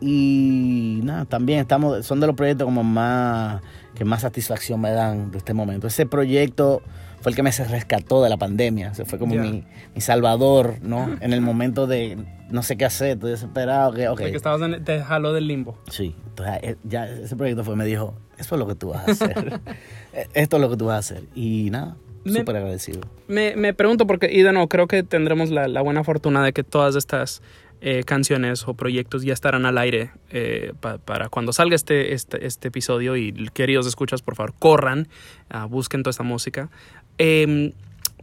[0.00, 3.62] y nada, también estamos, son de los proyectos como más,
[3.94, 5.86] que más satisfacción me dan de este momento.
[5.86, 6.82] Ese proyecto
[7.20, 9.64] fue el que me se rescató de la pandemia, se fue como mi,
[9.94, 11.16] mi salvador, ¿no?
[11.20, 12.18] En el momento de
[12.50, 14.20] no sé qué hacer, estoy desesperado, que, ok.
[14.20, 15.78] Porque estabas en, te jaló del limbo.
[15.90, 19.08] Sí, entonces eh, ya ese proyecto fue, me dijo, eso es lo que tú vas
[19.08, 19.60] a hacer.
[20.34, 21.24] Esto es lo que tú vas a hacer.
[21.34, 23.00] Y nada, Me- súper agradecido.
[23.28, 26.52] Me, me pregunto porque, y de nuevo, creo que tendremos la, la buena fortuna de
[26.52, 27.42] que todas estas
[27.80, 32.46] eh, canciones o proyectos ya estarán al aire eh, pa- para cuando salga este, este,
[32.46, 35.08] este episodio y queridos escuchas, por favor, corran,
[35.50, 36.70] ah, busquen toda esta música.
[37.18, 37.72] Eh,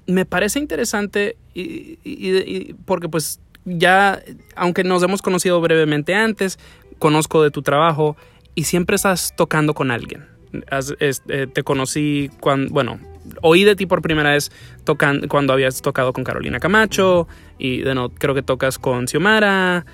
[0.07, 4.19] me parece interesante y, y- y- porque pues ya,
[4.55, 6.57] aunque nos hemos conocido brevemente antes,
[6.97, 8.17] conozco de tu trabajo
[8.55, 10.25] y siempre estás tocando con alguien.
[10.69, 12.99] Has- es- eh, te conocí cuando, bueno,
[13.41, 14.51] oí de ti por primera vez
[14.83, 17.27] tocan, cuando habías tocado con Carolina Camacho
[17.57, 19.85] y de nuevo, creo que tocas con Xiomara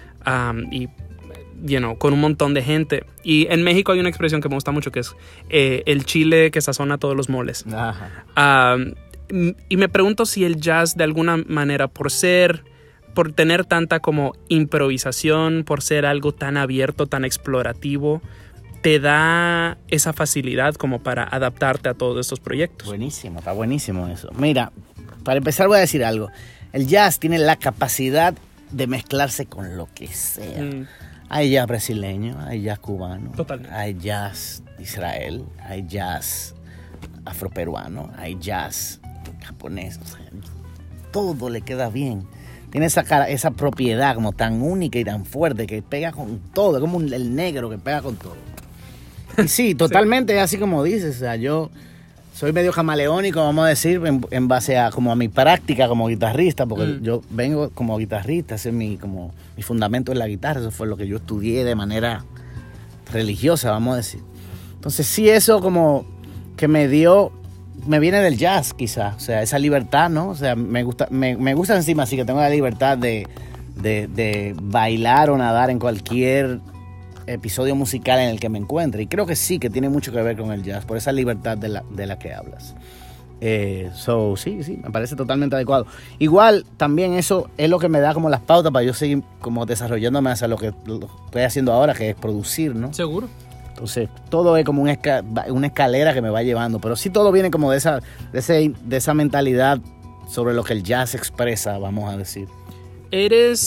[0.71, 0.87] y
[1.63, 3.03] you know, con un montón de gente.
[3.23, 5.15] Y en México hay una expresión que me gusta mucho que es
[5.49, 7.65] eh, el chile que sazona todos los moles.
[8.37, 8.93] Um,
[9.67, 12.63] y me pregunto si el jazz de alguna manera, por ser,
[13.13, 18.21] por tener tanta como improvisación, por ser algo tan abierto, tan explorativo,
[18.81, 22.87] te da esa facilidad como para adaptarte a todos estos proyectos.
[22.87, 24.29] Buenísimo, está buenísimo eso.
[24.37, 24.71] Mira,
[25.23, 26.29] para empezar voy a decir algo.
[26.73, 28.33] El jazz tiene la capacidad
[28.71, 30.61] de mezclarse con lo que sea.
[30.61, 30.87] Mm,
[31.29, 33.73] Hay jazz brasileño, hay jazz cubano, Totalmente.
[33.75, 36.53] hay jazz Israel, hay jazz
[37.25, 38.99] afroperuano, hay jazz
[39.43, 39.99] japonés.
[40.01, 40.19] o sea,
[41.11, 42.27] todo le queda bien.
[42.69, 46.79] Tiene esa, cara, esa propiedad como tan única y tan fuerte que pega con todo,
[46.81, 48.35] como el negro que pega con todo.
[49.37, 51.15] Y sí, totalmente así como dices.
[51.15, 51.69] O sea, yo
[52.33, 56.07] soy medio camaleónico, vamos a decir, en, en base a como a mi práctica como
[56.07, 57.01] guitarrista, porque Mm.
[57.03, 60.85] yo vengo como guitarrista, ese es mi, como, mi fundamento en la guitarra, eso fue
[60.87, 62.23] lo que yo estudié de manera
[63.11, 64.21] religiosa, vamos a decir.
[64.75, 66.05] Entonces sí, eso como
[66.55, 67.31] que me dio
[67.85, 69.15] me viene del jazz, quizás.
[69.15, 70.29] O sea, esa libertad, ¿no?
[70.29, 73.27] O sea, me gusta, me, me gusta encima así que tengo la libertad de,
[73.81, 76.59] de, de bailar o nadar en cualquier
[77.27, 79.03] episodio musical en el que me encuentre.
[79.03, 81.57] Y creo que sí, que tiene mucho que ver con el jazz, por esa libertad
[81.57, 82.73] de la, de la que hablas.
[83.39, 85.85] Eh, so, sí, sí, me parece totalmente adecuado.
[86.17, 89.65] Igual, también eso es lo que me da como las pautas para yo seguir como
[89.67, 92.91] desarrollándome hacia lo que estoy haciendo ahora, que es producir, ¿no?
[92.93, 93.27] Seguro.
[93.69, 97.31] Entonces, todo es como una, esca- una escalera que me va llevando, pero sí todo
[97.31, 97.99] viene como de esa,
[98.33, 99.77] de, ese- de esa mentalidad
[100.27, 102.47] sobre lo que el jazz expresa, vamos a decir.
[103.11, 103.59] ¿Eres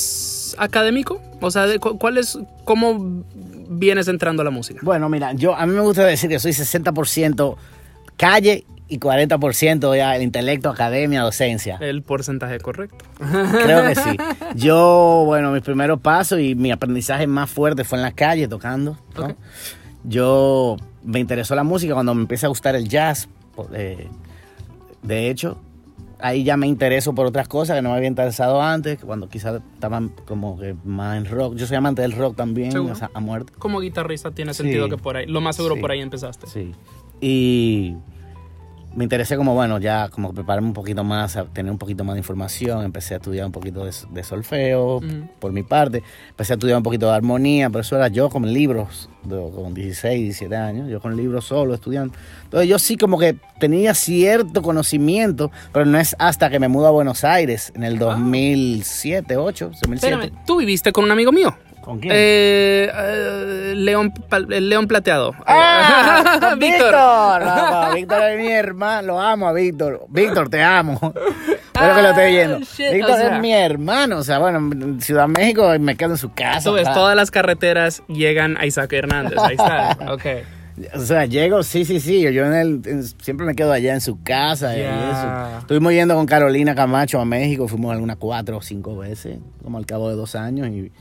[0.58, 1.20] académico?
[1.40, 3.24] O sea, ¿cuál es, cómo
[3.68, 4.80] vienes entrando a la música?
[4.82, 7.56] Bueno, mira, yo a mí me gusta decir que soy 60%
[8.16, 11.78] calle y 40% ya el intelecto, academia, docencia.
[11.80, 13.04] El porcentaje correcto.
[13.18, 14.16] Creo que sí.
[14.56, 18.98] Yo, bueno, mis primeros pasos y mi aprendizaje más fuerte fue en la calle tocando.
[20.02, 23.28] Yo me interesó la música cuando me empieza a gustar el jazz.
[23.72, 24.08] eh,
[25.02, 25.56] de hecho,
[26.22, 29.60] ahí ya me intereso por otras cosas que no me había interesado antes, cuando quizás
[29.74, 31.54] estaban como que más en rock.
[31.56, 33.52] Yo soy amante del rock también, o sea, a muerte.
[33.58, 34.62] Como guitarrista tiene Sí.
[34.62, 35.80] sentido que por ahí, lo más seguro Sí.
[35.80, 36.46] por ahí empezaste.
[36.46, 36.72] Sí.
[37.20, 37.96] Y
[38.94, 42.14] me interesé como, bueno, ya como prepararme un poquito más, a tener un poquito más
[42.14, 42.84] de información.
[42.84, 45.00] Empecé a estudiar un poquito de, de solfeo
[45.38, 46.02] por mi parte.
[46.30, 49.74] Empecé a estudiar un poquito de armonía, pero eso era yo con libros, de- con
[49.74, 52.14] 16, 17 años, yo con libros solo estudiando.
[52.44, 56.86] Entonces yo sí como que tenía cierto conocimiento, pero no es hasta que me mudo
[56.88, 59.94] a Buenos Aires en el 2007, 8, 2007.
[60.14, 61.54] Espérame, tú viviste con un amigo mío.
[61.80, 62.12] ¿Con quién?
[62.14, 64.12] Eh, eh, León,
[64.50, 65.34] el León Plateado.
[65.46, 66.54] ¡Ah!
[66.58, 66.58] Víctor.
[66.58, 67.42] Víctor.
[67.90, 69.06] No, Víctor es mi hermano.
[69.08, 70.06] Lo amo a Víctor.
[70.08, 70.98] Víctor, te amo.
[71.74, 72.56] Espero que lo viendo.
[72.56, 73.34] Ah, shit, Víctor o sea.
[73.36, 74.18] es mi hermano.
[74.18, 76.68] O sea, bueno, en Ciudad México me quedo en su casa.
[76.68, 79.38] Tú ves, todas las carreteras llegan a Isaac Hernández.
[79.38, 79.96] Ahí está.
[80.12, 80.24] Ok.
[80.94, 82.20] O sea, llego, sí, sí, sí.
[82.32, 85.58] Yo en el, en- siempre me quedo allá en su casa y eso.
[85.60, 87.68] Estuvimos yendo con Carolina Camacho a México.
[87.68, 90.68] Fuimos algunas cuatro o cinco veces, como al cabo de dos años.
[90.68, 90.92] Y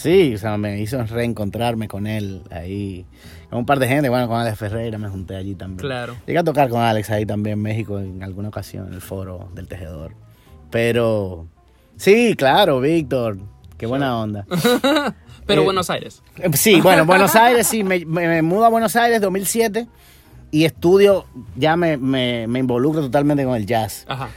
[0.00, 3.04] sí, o sea, me hizo reencontrarme con él ahí.
[3.48, 4.08] Con un par de gente.
[4.08, 5.78] Bueno, con Alex Ferreira me junté allí también.
[5.86, 6.16] Claro.
[6.26, 9.48] Llegué a tocar con Alex ahí también en México en alguna ocasión, en el foro
[9.54, 10.14] del tejedor.
[10.70, 11.46] Pero
[11.96, 13.38] sí, claro, Víctor.
[13.76, 14.46] Qué buena onda.
[15.46, 16.22] Pero Eh, Buenos Aires.
[16.36, 19.88] Eh, Sí, bueno, Buenos Aires, sí, me, me, me mudo a Buenos Aires 2007
[20.52, 21.24] y estudio,
[21.56, 24.04] ya me, me, me involucro totalmente con el jazz.
[24.08, 24.28] Ajá.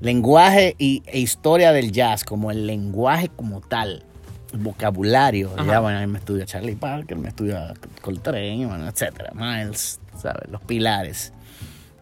[0.00, 4.04] Lenguaje y, e historia del jazz, como el lenguaje como tal,
[4.52, 5.50] vocabulario.
[5.56, 5.66] Ajá.
[5.66, 10.50] Ya, bueno, ahí me estudia Charlie Parker, me estudia Coltrane, bueno, etcétera, Miles, ¿sabes?
[10.50, 11.32] Los pilares.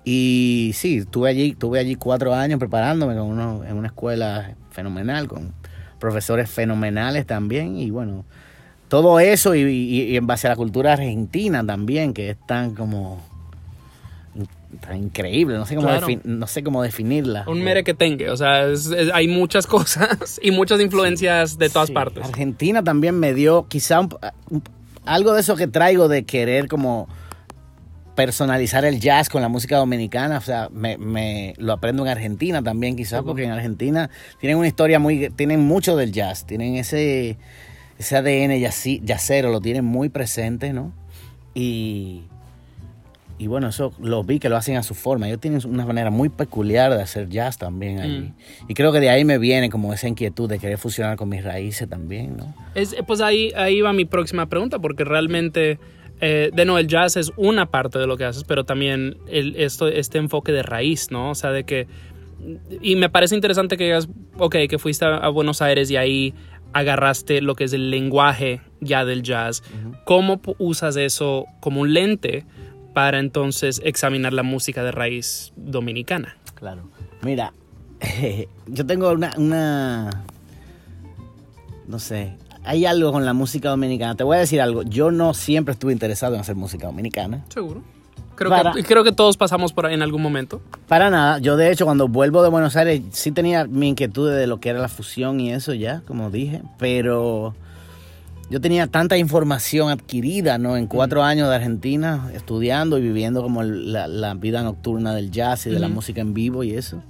[0.05, 5.29] Y sí, estuve allí, estuve allí cuatro años preparándome con uno, en una escuela fenomenal,
[5.29, 5.53] con
[5.99, 7.77] profesores fenomenales también.
[7.77, 8.25] Y bueno,
[8.89, 12.75] todo eso y, y- y en base a la cultura argentina también, que es tan
[12.75, 13.21] como
[14.81, 16.07] tan increíble, no sé cómo, Claro.
[16.25, 17.45] no sé cómo definirla.
[17.49, 18.31] Un merequetengue.
[18.31, 22.25] O sea, es- es- hay muchas cosas y muchas influencias de todas Sí, partes.
[22.25, 24.17] Argentina también me dio quizá un-
[24.51, 24.63] un-
[25.05, 27.09] algo de eso que traigo de querer como
[28.15, 32.63] personalizar el jazz con la música dominicana, o sea, me, me- lo aprendo en Argentina
[32.63, 34.11] también quizás porque en Argentina
[34.41, 37.39] tienen una historia muy, tienen mucho del jazz, tienen ese,
[37.99, 40.93] ese ADN jazzy- jazzero, lo tienen muy presente, ¿no?
[41.55, 42.25] Y,
[43.41, 46.11] y bueno, eso lo vi que lo hacen a su forma, ellos tienen una manera
[46.11, 48.33] muy peculiar de hacer jazz también allí.
[48.69, 51.43] Y creo que de ahí me viene como esa inquietud de querer fusionar con mis
[51.43, 52.55] raíces también, ¿no?
[52.75, 55.79] Es, pues ahí, ahí va mi próxima pregunta, porque realmente,
[56.21, 59.57] eh, de nuevo, el jazz es una parte de lo que haces, pero también el,
[59.57, 61.31] esto, este enfoque de raíz, ¿no?
[61.31, 61.87] O sea, de que...
[62.83, 66.35] Y me parece interesante que digas, ok, que fuiste a, a Buenos Aires y ahí
[66.73, 69.63] agarraste lo que es el lenguaje ya del jazz.
[70.05, 72.45] ¿Cómo pu- usas eso como un lente
[72.93, 76.37] para entonces examinar la música de raíz dominicana?
[76.55, 76.83] Claro.
[77.23, 77.53] Mira,
[78.67, 80.11] yo tengo una, una,
[81.87, 82.35] no sé,
[82.65, 84.15] hay algo con la música dominicana.
[84.15, 87.45] Te voy a decir algo, yo no siempre estuve interesado en hacer música dominicana.
[87.49, 87.83] Seguro.
[88.37, 90.63] Creo, Para- que, creo que todos pasamos por ahí en algún momento.
[90.89, 94.47] Para nada, yo de hecho cuando vuelvo de Buenos Aires sí tenía mi inquietud de
[94.47, 97.55] lo que era la fusión y eso ya, como dije, pero
[98.51, 100.77] yo tenía tanta información adquirida, ¿no?
[100.77, 105.67] En cuatro años de Argentina, estudiando y viviendo como la, la vida nocturna del jazz
[105.67, 107.03] y de la música en vivo y eso,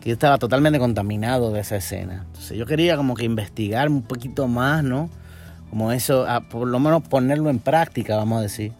[0.00, 2.24] que yo estaba totalmente contaminado de esa escena.
[2.28, 5.10] Entonces yo quería como que investigar un poquito más, ¿no?
[5.70, 8.72] Como eso, a- por lo menos ponerlo en práctica, vamos a decir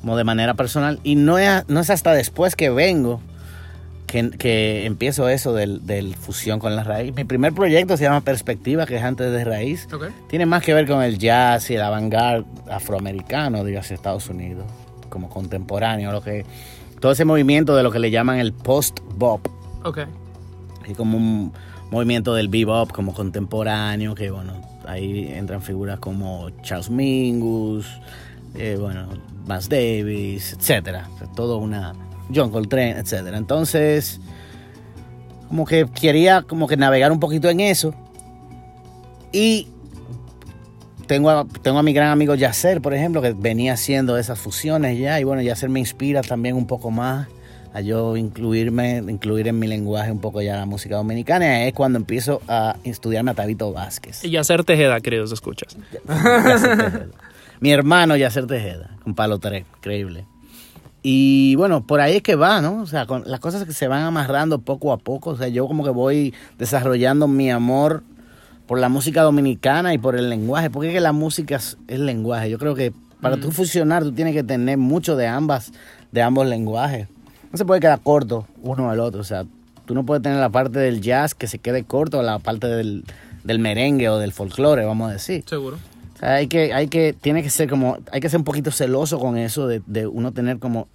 [0.00, 0.98] como de manera personal.
[1.02, 3.20] Y no es, no es hasta después que vengo
[4.06, 7.14] que, que empiezo eso del, del fusión con la raíz.
[7.14, 9.88] Mi primer proyecto se llama Perspectiva, que es antes de raíz.
[10.28, 14.64] Tiene más que ver con el jazz y el avant-garde afroamericano, dígase Estados Unidos,
[15.08, 16.44] como contemporáneo, lo que
[17.00, 19.46] todo ese movimiento de lo que le llaman el post-bop.
[19.84, 19.98] Ok.
[20.88, 21.52] Es como un
[21.90, 24.54] movimiento del bebop como contemporáneo, que bueno,
[24.86, 27.86] ahí entran figuras como Charles Mingus,
[28.54, 29.08] eh, bueno,
[29.46, 31.08] Miles Davis, etcétera.
[31.14, 31.92] O sea, todo una
[32.34, 33.38] John Coltrane, etcétera.
[33.38, 34.20] Entonces,
[35.48, 37.94] como que quería como que navegar un poquito en eso.
[39.32, 39.68] Y
[41.06, 44.98] tengo a, tengo a mi gran amigo Yasser, por ejemplo, que venía haciendo esas fusiones
[44.98, 45.20] ya.
[45.20, 47.28] Y bueno, Yasser me inspira también un poco más
[47.72, 51.64] a yo incluirme, incluir en mi lenguaje un poco ya la música dominicana.
[51.64, 54.24] Es cuando empiezo a estudiarme a Tabito Vázquez.
[54.24, 55.76] Y hacer Tejeda, queridos escuchas.
[56.08, 57.06] Yasser Tejeda.
[57.60, 60.26] Mi hermano Yasser Tejeda, con palo 3, increíble.
[61.08, 62.82] Y bueno, por ahí es que va, ¿no?
[62.82, 65.30] O sea, con las cosas que se van amarrando poco a poco.
[65.30, 68.02] O sea, yo como que voy desarrollando mi amor
[68.66, 70.68] por la música dominicana y por el lenguaje.
[70.68, 72.50] Porque es que la música es el lenguaje.
[72.50, 75.70] Yo creo que para tú fusionar, tú tienes que tener mucho de ambas,
[76.10, 77.06] de ambos lenguajes.
[77.52, 79.20] No se puede quedar corto uno al otro.
[79.20, 79.44] O sea,
[79.84, 83.04] tú no puedes tener la parte del jazz que se quede corto la parte del,
[83.44, 85.44] del merengue o del folclore, vamos a decir.
[85.46, 85.76] Seguro.
[86.16, 88.72] O sea, hay que, hay que, tiene que ser como, hay que ser un poquito
[88.72, 90.88] celoso con eso de, de uno tener como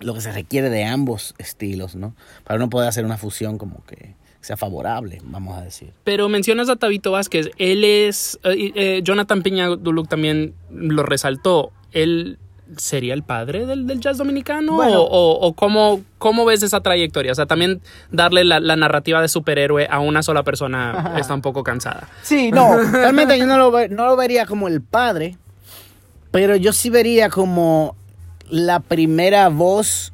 [0.00, 2.14] lo que se requiere de ambos estilos, ¿no?
[2.44, 5.92] Para uno poder hacer una fusión como que sea favorable, vamos a decir.
[6.04, 7.50] Pero mencionas a Tabito Vázquez.
[7.58, 8.38] Él es.
[8.44, 11.72] eh, eh, Jonathan Piña Duluc también lo resaltó.
[11.92, 12.38] Él
[12.76, 14.74] sería el padre del, del jazz dominicano?
[14.76, 15.02] Bueno.
[15.02, 17.32] ¿O, o- o cómo, cómo ves esa trayectoria?
[17.32, 17.82] O sea, también
[18.12, 22.08] darle la, la narrativa de superhéroe a una sola persona está un poco cansada.
[22.22, 25.36] Sí, no, realmente yo no lo, ve- no lo vería como el padre,
[26.30, 27.96] pero yo sí vería como
[28.50, 30.12] la primera voz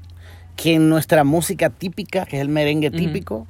[0.56, 3.46] que en nuestra música típica, que es el merengue típico,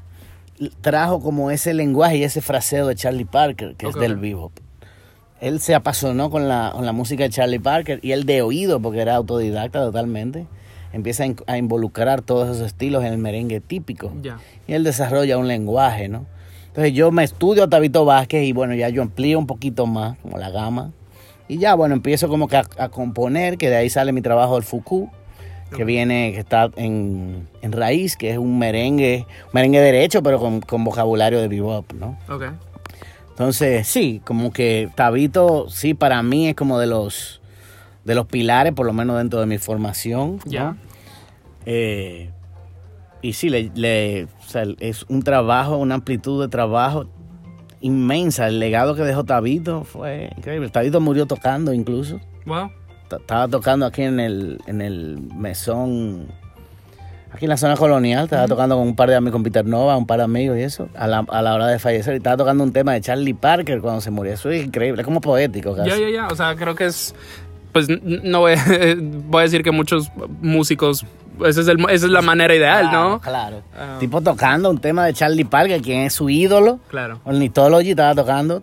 [0.80, 4.52] trajo como ese lenguaje y ese fraseo de Charlie Parker, que es del bebop.
[5.40, 8.80] Él se apasionó con la, con la música de Charlie Parker y él de oído,
[8.80, 10.46] porque era autodidacta totalmente,
[10.92, 14.12] empieza a, in- a involucrar todos esos estilos en el merengue típico
[14.66, 16.24] y él desarrolla un lenguaje, ¿no?
[16.68, 20.18] Entonces yo me estudio a Tabito Vázquez y bueno, ya yo amplío un poquito más,
[20.18, 20.92] como la gama.
[21.48, 24.54] Y ya, bueno, empiezo como que a, a componer, que de ahí sale mi trabajo
[24.54, 25.10] del Fuku,
[25.76, 30.38] que viene, que está en, en raíz, que es un merengue, un merengue derecho, pero
[30.38, 32.16] con, con vocabulario de bebop, ¿no?
[32.28, 32.44] Ok.
[33.30, 37.40] Entonces, sí, como que Tabito, sí, para mí es como de los,
[38.04, 40.50] de los pilares, por lo menos dentro de mi formación, ¿no?
[40.50, 40.76] Ya.
[41.66, 42.30] Eh,
[43.22, 47.06] y sí, le, le- o sea, es un trabajo, una amplitud de trabajo
[47.80, 48.48] inmensa.
[48.48, 50.68] El legado que dejó Tabito fue increíble.
[50.70, 52.20] Tabito murió tocando incluso.
[52.44, 52.70] Wow.
[53.08, 56.26] Ta- Estaba tocando aquí en el, en el mesón,
[57.32, 58.24] aquí en la zona colonial.
[58.24, 60.62] Estaba tocando con un par de amigos, con Peter Nova, un par de amigos y
[60.62, 62.14] eso, a la, a la hora de fallecer.
[62.14, 64.32] Y estaba tocando un tema de Charlie Parker cuando se murió.
[64.32, 65.90] Eso es increíble, es como poético casi.
[65.90, 66.26] Ya, ya, ya.
[66.28, 67.14] O sea, creo que es.
[67.76, 68.54] Pues no voy,
[69.28, 70.10] voy a decir que muchos
[70.40, 71.04] músicos.
[71.44, 73.20] Esa es, el, esa es la manera ideal, ¿no?
[73.20, 73.60] Claro.
[73.78, 73.98] Ah.
[74.00, 76.80] Tipo tocando un tema de Charlie Parker, quien es su ídolo.
[76.88, 77.20] Claro.
[77.24, 78.62] Ornithology estaba tocando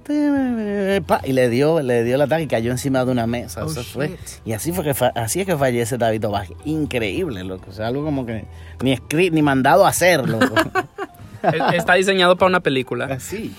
[1.23, 3.63] y le dio, le dio el ataque y cayó encima de una mesa.
[3.63, 4.17] Oh, Eso fue.
[4.43, 6.57] Y así fue que así es que fallece David Vázquez.
[6.65, 7.65] Increíble, loco.
[7.69, 8.45] O sea, algo como que
[8.81, 10.55] ni escrito, ni mandado a hacer, loco.
[11.43, 13.05] E- Está diseñado para una película.
[13.05, 13.53] Así.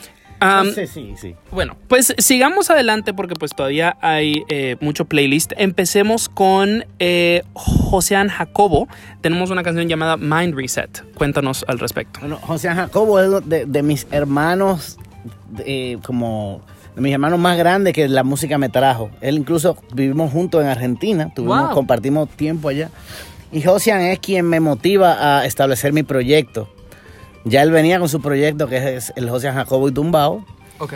[0.74, 1.34] Sí, sí, sí.
[1.50, 5.52] Bueno, pues sigamos adelante porque pues todavía hay eh, mucho playlist.
[5.56, 8.88] Empecemos con eh, Josean Jacobo.
[9.20, 11.02] Tenemos una canción llamada Mind Reset.
[11.14, 12.20] Cuéntanos al respecto.
[12.20, 14.98] Bueno, José Jacobo es de, de mis hermanos,
[15.50, 16.60] de, como
[16.94, 19.10] de mis hermanos más grandes que la música me trajo.
[19.20, 21.74] Él incluso vivimos juntos en Argentina, tuvimos, Wow.
[21.74, 22.90] compartimos tiempo allá.
[23.50, 26.68] Y Josian es quien me motiva a establecer mi proyecto.
[27.44, 30.44] Ya él venía con su proyecto que es el Josian Jacobo y Tumbao,
[30.78, 30.94] Ok.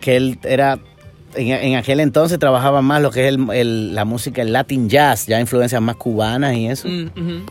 [0.00, 0.78] que él era,
[1.34, 4.88] en, en aquel entonces trabajaba más lo que es el- el- la música, el Latin
[4.88, 6.88] Jazz, ya influencias más cubanas y eso.
[6.88, 7.44] Mm.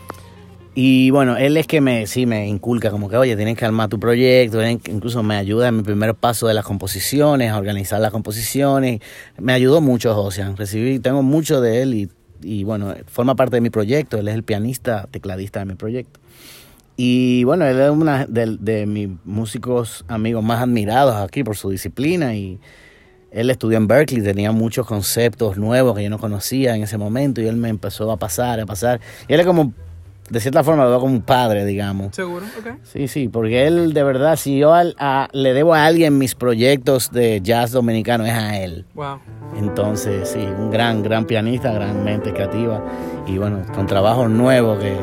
[0.76, 3.88] Y bueno, él es que me, sí, me inculca como que, oye, tienes que armar
[3.88, 8.10] tu proyecto, incluso me ayuda en mi primer paso de las composiciones, a organizar las
[8.10, 9.00] composiciones.
[9.38, 12.10] Me ayudó mucho Josian, recibí, tengo mucho de él y,
[12.42, 16.18] y bueno, forma parte de mi proyecto, él es el pianista, tecladista de mi proyecto.
[16.96, 21.70] Y bueno, él es uno de, de mis músicos amigos más admirados aquí por su
[21.70, 22.60] disciplina y
[23.32, 27.40] él estudió en Berkeley, tenía muchos conceptos nuevos que yo no conocía en ese momento
[27.40, 29.00] y él me empezó a pasar, a pasar.
[29.26, 29.72] Y él es como,
[30.30, 32.14] de cierta forma, lo veo como un padre, digamos.
[32.14, 32.76] Seguro, ok.
[32.84, 37.10] Sí, sí, porque él de verdad, si yo a- le debo a alguien mis proyectos
[37.10, 38.86] de jazz dominicano, es a él.
[38.94, 39.18] Wow.
[39.58, 42.84] Entonces, sí, un gran, gran pianista, gran mente creativa
[43.26, 44.96] y bueno, con trabajos nuevos que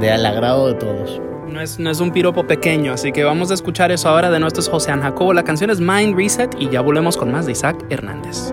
[0.00, 1.20] de al agrado de todos.
[1.46, 4.40] No es, no es un piropo pequeño, así que vamos a escuchar eso ahora de
[4.40, 5.32] nuestros Josean Jacobo.
[5.32, 8.52] La canción es Mind Reset y ya volvemos con más de Isaac Hernández.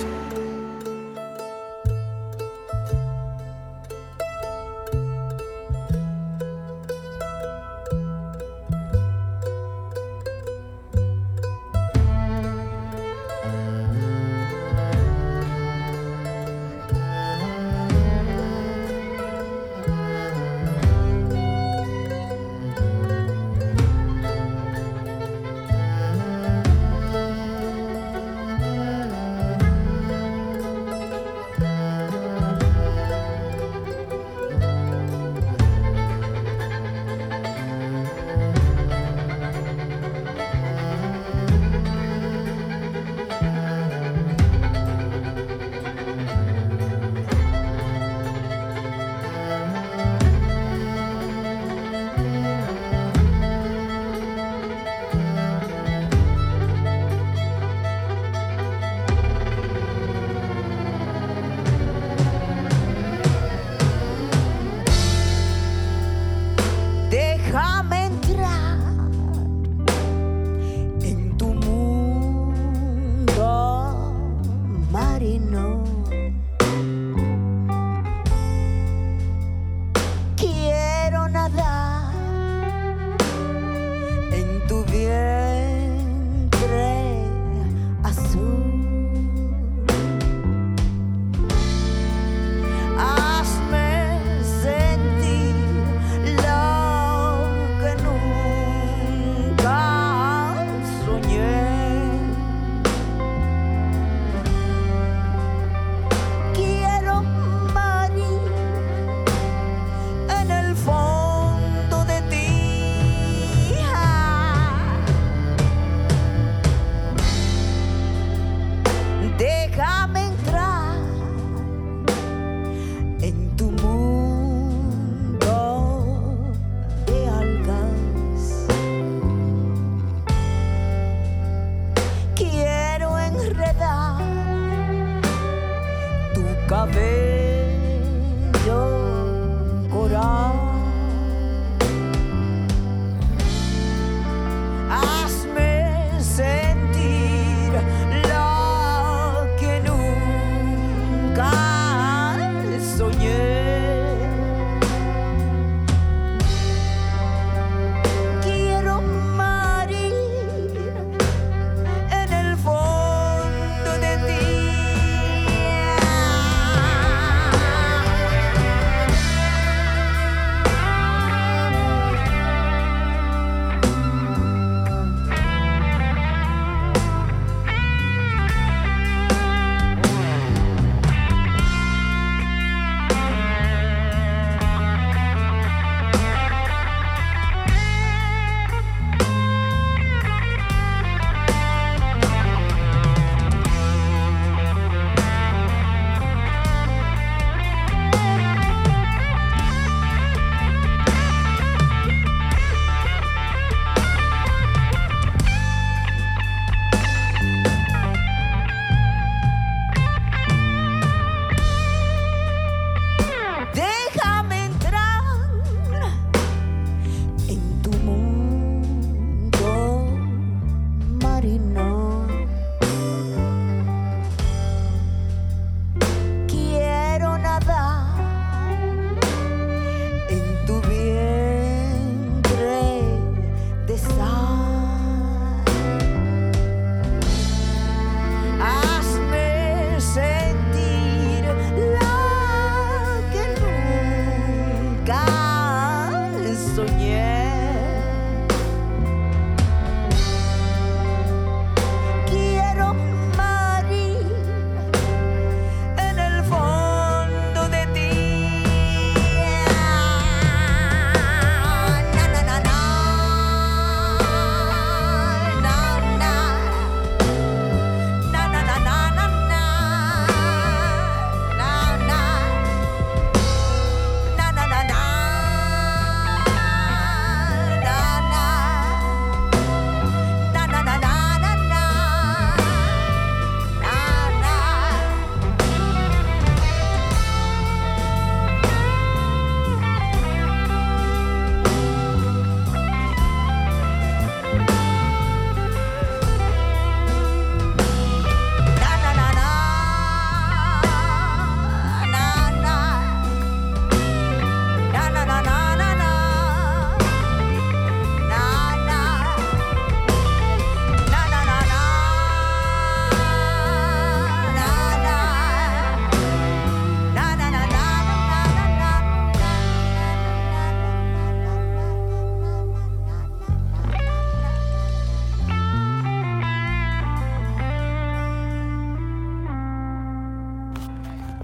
[136.71, 137.30] cavei.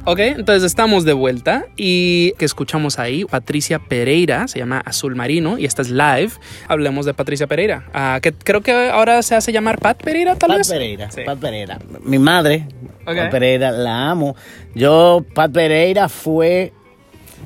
[0.09, 5.57] Ok, entonces estamos de vuelta y que escuchamos ahí Patricia Pereira, se llama Azul Marino
[5.57, 6.29] y esta es live.
[6.69, 10.47] Hablemos de Patricia Pereira, ah, que creo que ahora se hace llamar Pat Pereira, tal
[10.49, 10.69] Pat vez.
[10.69, 11.21] Pereira, Sí.
[11.25, 11.77] Pat Pereira.
[12.03, 12.67] Mi madre,
[13.05, 13.15] Ok.
[13.17, 14.35] Pat Pereira, la amo.
[14.73, 16.71] Yo, Pat Pereira fue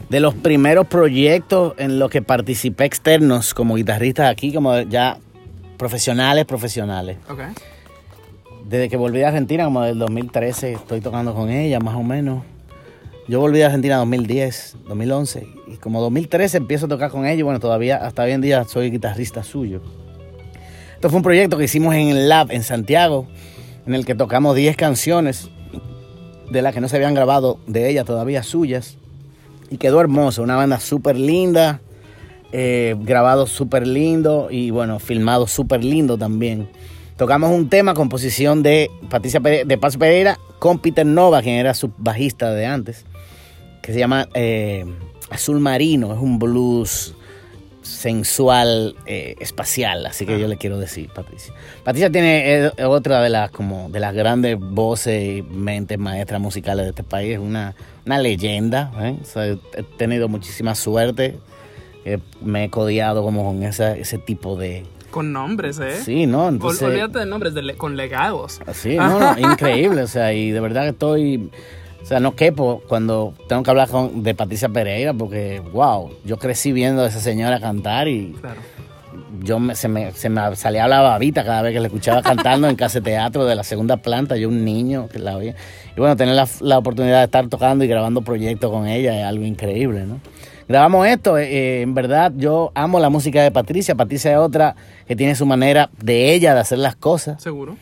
[0.10, 5.18] de los primeros proyectos en los que participé externos como guitarrista aquí, como ya
[5.78, 7.18] profesionales, profesionales.
[7.28, 7.40] Ok.
[8.72, 12.46] Desde que volví a Argentina, como del 2013, estoy tocando con ella, más o menos.
[13.28, 17.38] Yo volví de Argentina en 2010, 2011, y como 2013 empiezo a tocar con ella,
[17.38, 19.82] y bueno, todavía, hasta hoy en día soy guitarrista suyo.
[20.96, 23.28] Esto fue un proyecto que hicimos en el Lab en Santiago,
[23.86, 25.50] en el que tocamos 10 canciones,
[26.50, 28.98] de las que no se habían grabado de ella todavía suyas,
[29.70, 31.82] y quedó hermoso, una banda súper linda,
[32.54, 36.70] eh, grabado súper lindo y bueno, filmado súper lindo también.
[37.22, 41.92] Tocamos un tema, composición de Patricia de Paz Pereira con Peter Nova, quien era su
[42.00, 43.06] bajista de antes,
[43.84, 44.88] que se llama eh,
[45.30, 47.14] Azul Marino, es un blues
[47.84, 51.54] sensual, eh, espacial, así que yo le quiero decir, Patricia.
[51.84, 56.86] Patricia tiene eh, otra de las como de las grandes voces y mentes maestras musicales
[56.86, 59.16] de este país, es una, una leyenda, ¿eh?
[59.76, 61.38] He tenido muchísima suerte,
[62.42, 64.88] me he codiado como con esa, ese tipo de...
[65.12, 65.98] Con nombres, ¿eh?
[66.04, 66.46] Sí, ¿no?
[66.48, 68.60] Ol- Entonces, olvídate de nombres, de le- con legados.
[68.74, 71.50] Sí, no, no, increíble, o sea, y de verdad que estoy,
[72.02, 76.38] o sea, no quepo cuando tengo que hablar con, de Patricia Pereira, porque, wow, yo
[76.38, 78.62] crecí viendo a esa señora cantar y Claro.
[79.44, 82.68] yo me, se, me, se me salía la babita cada vez que la escuchaba cantando
[82.70, 85.56] en casa de teatro de la segunda planta, yo un niño que la oía.
[85.96, 89.26] Y bueno, tener la, la oportunidad de estar tocando y grabando proyectos con ella es
[89.26, 90.20] algo increíble, ¿no?
[90.72, 94.78] Grabamos esto, eh, eh, en verdad yo amo la música de Patricia, Patricia es otra
[95.06, 97.44] que tiene su manera de ella de hacer las cosas.
[97.44, 97.76] Seguro.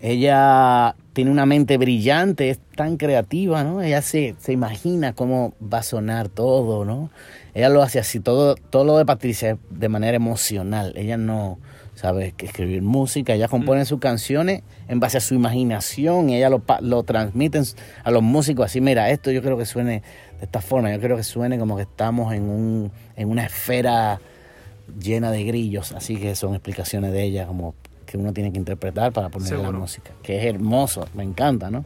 [0.00, 3.82] Ella tiene una mente brillante, es tan creativa, ¿no?
[3.82, 7.10] Ella se, se imagina cómo va a sonar todo, ¿no?
[7.52, 10.94] Ella lo hace así, todo, todo lo de Patricia es de manera emocional.
[10.96, 11.58] Ella no
[11.94, 16.62] sabe escribir música, ella compone sus canciones en base a su imaginación y ella lo,
[16.80, 17.60] lo transmite
[18.02, 20.02] a los músicos así, mira, esto yo creo que suene
[20.42, 24.20] de esta forma, yo creo que suene como que estamos en, un, en una esfera
[25.00, 27.76] llena de grillos, así que son explicaciones de ella como
[28.06, 31.84] que uno tiene que interpretar para poner la música, que es hermoso, me encanta, ¿no?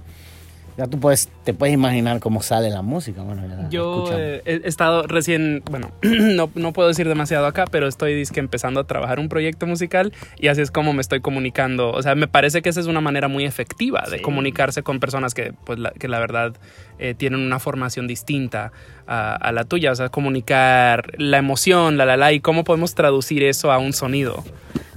[0.76, 4.54] Ya tú puedes, te puedes imaginar cómo sale la música, bueno, ya Yo eh, he
[4.56, 8.84] he estado recién, bueno, no, no puedo decir demasiado acá, pero estoy dizque, empezando a
[8.84, 11.90] trabajar un proyecto musical y así es como me estoy comunicando.
[11.92, 14.22] O sea, me parece que esa es una manera muy efectiva de Sí.
[14.22, 16.52] comunicarse con personas que, pues, la, que la verdad
[16.98, 18.70] eh, tienen una formación distinta
[19.06, 19.92] a, a la tuya.
[19.92, 23.94] O sea, comunicar la emoción, la, la, la, y cómo podemos traducir eso a un
[23.94, 24.44] sonido.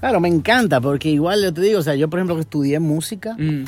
[0.01, 2.80] Claro, me encanta, porque igual yo te digo, o sea, yo por ejemplo que estudié
[2.80, 3.65] música, Mm,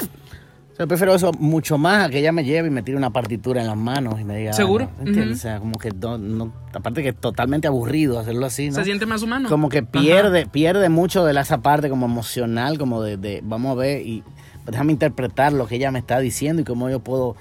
[0.82, 3.12] o sea, prefiero eso mucho más a que ella me lleve y me tire una
[3.12, 4.50] partitura en las manos y me diga...
[4.52, 4.90] ah, ¿Seguro?
[5.00, 5.32] Ujú.
[5.32, 8.76] O sea, como que no, no- aparte que es totalmente aburrido hacerlo así, ¿no?
[8.76, 9.48] Se siente más humano.
[9.50, 13.76] como que pierde, pierde mucho de esa parte como emocional, como de, de, vamos a
[13.76, 14.24] ver y
[14.66, 17.36] déjame interpretar lo que ella me está diciendo y cómo yo puedo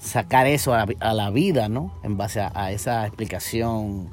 [0.00, 1.92] sacar eso a, a la vida, ¿no?
[2.04, 4.08] En base a, a esa explicación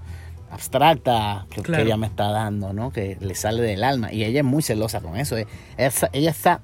[0.51, 2.91] abstracta que, ella me está dando, ¿no?
[2.91, 4.11] Que le sale del alma.
[4.11, 5.37] Y ella es muy celosa con eso.
[5.37, 5.47] eh.
[5.77, 6.61] Ella está,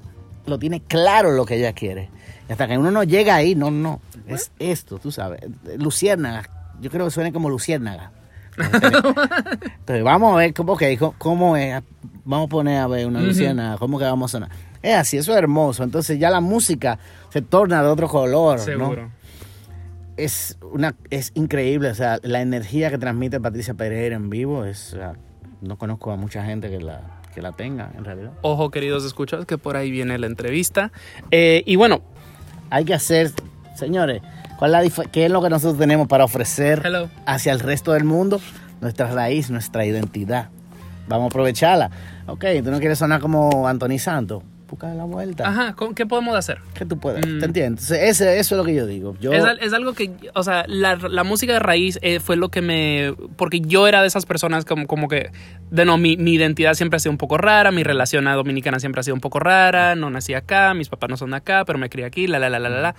[0.48, 2.10] lo tiene claro lo que ella quiere.
[2.48, 4.02] Y hasta que uno no llega ahí, no, no.
[4.28, 5.42] Es esto, tú sabes.
[5.78, 6.50] Luciérnaga.
[6.82, 8.12] Yo creo que suena como luciérnaga.
[8.58, 11.84] Entonces vamos a ver cómo, okay, cómo, es.
[12.24, 13.28] Vamos a poner a ver una Ujú.
[13.28, 14.50] luciérnaga, cómo que vamos a sonar.
[14.82, 15.84] Es así, eso es hermoso.
[15.84, 16.98] Entonces ya la música
[17.30, 18.64] se torna de otro color, ¿no?
[18.64, 19.12] Seguro.
[20.16, 24.94] Es, una, es increíble, o sea, la energía que transmite Patricia Pereira en vivo es...
[24.94, 25.14] o sea,
[25.62, 28.32] no conozco a mucha gente que la, que la tenga, en realidad.
[28.42, 30.92] Ojo, queridos escuchas, que por ahí viene la entrevista.
[31.30, 32.02] Eh, y bueno,
[32.72, 33.32] Hay que hacer,
[33.76, 34.24] señores,
[34.58, 37.10] ¿cuál es la dif- ¿qué es lo que nosotros tenemos para ofrecer Hello.
[37.28, 38.42] hacia el resto del mundo?
[38.82, 40.50] Nuestra raíz, nuestra identidad.
[41.08, 41.92] Vamos a aprovecharla.
[42.26, 44.42] Ok, tú no quieres sonar como Anthony Santos.
[44.70, 45.48] Busca la vuelta.
[45.48, 46.60] ajá, ¿cómo- ¿qué podemos hacer?
[46.74, 47.26] ¿Qué tú puedes?
[47.26, 47.40] Mm.
[47.40, 47.84] ¿Te entiendes?
[47.90, 49.16] Entonces, ese- eso es lo que yo digo.
[49.22, 52.50] Yo, Es, es algo que, o sea, la, la música de raíz eh, fue lo
[52.50, 53.14] que me...
[53.38, 55.32] Porque yo era de esas personas como, como que,
[55.72, 58.80] de no, mi, mi identidad siempre ha sido un poco rara, mi relación a Dominicana
[58.80, 61.64] siempre ha sido un poco rara, no nací acá, mis papás no son de acá,
[61.66, 62.96] pero me crié aquí, la, la, la, la, la, la.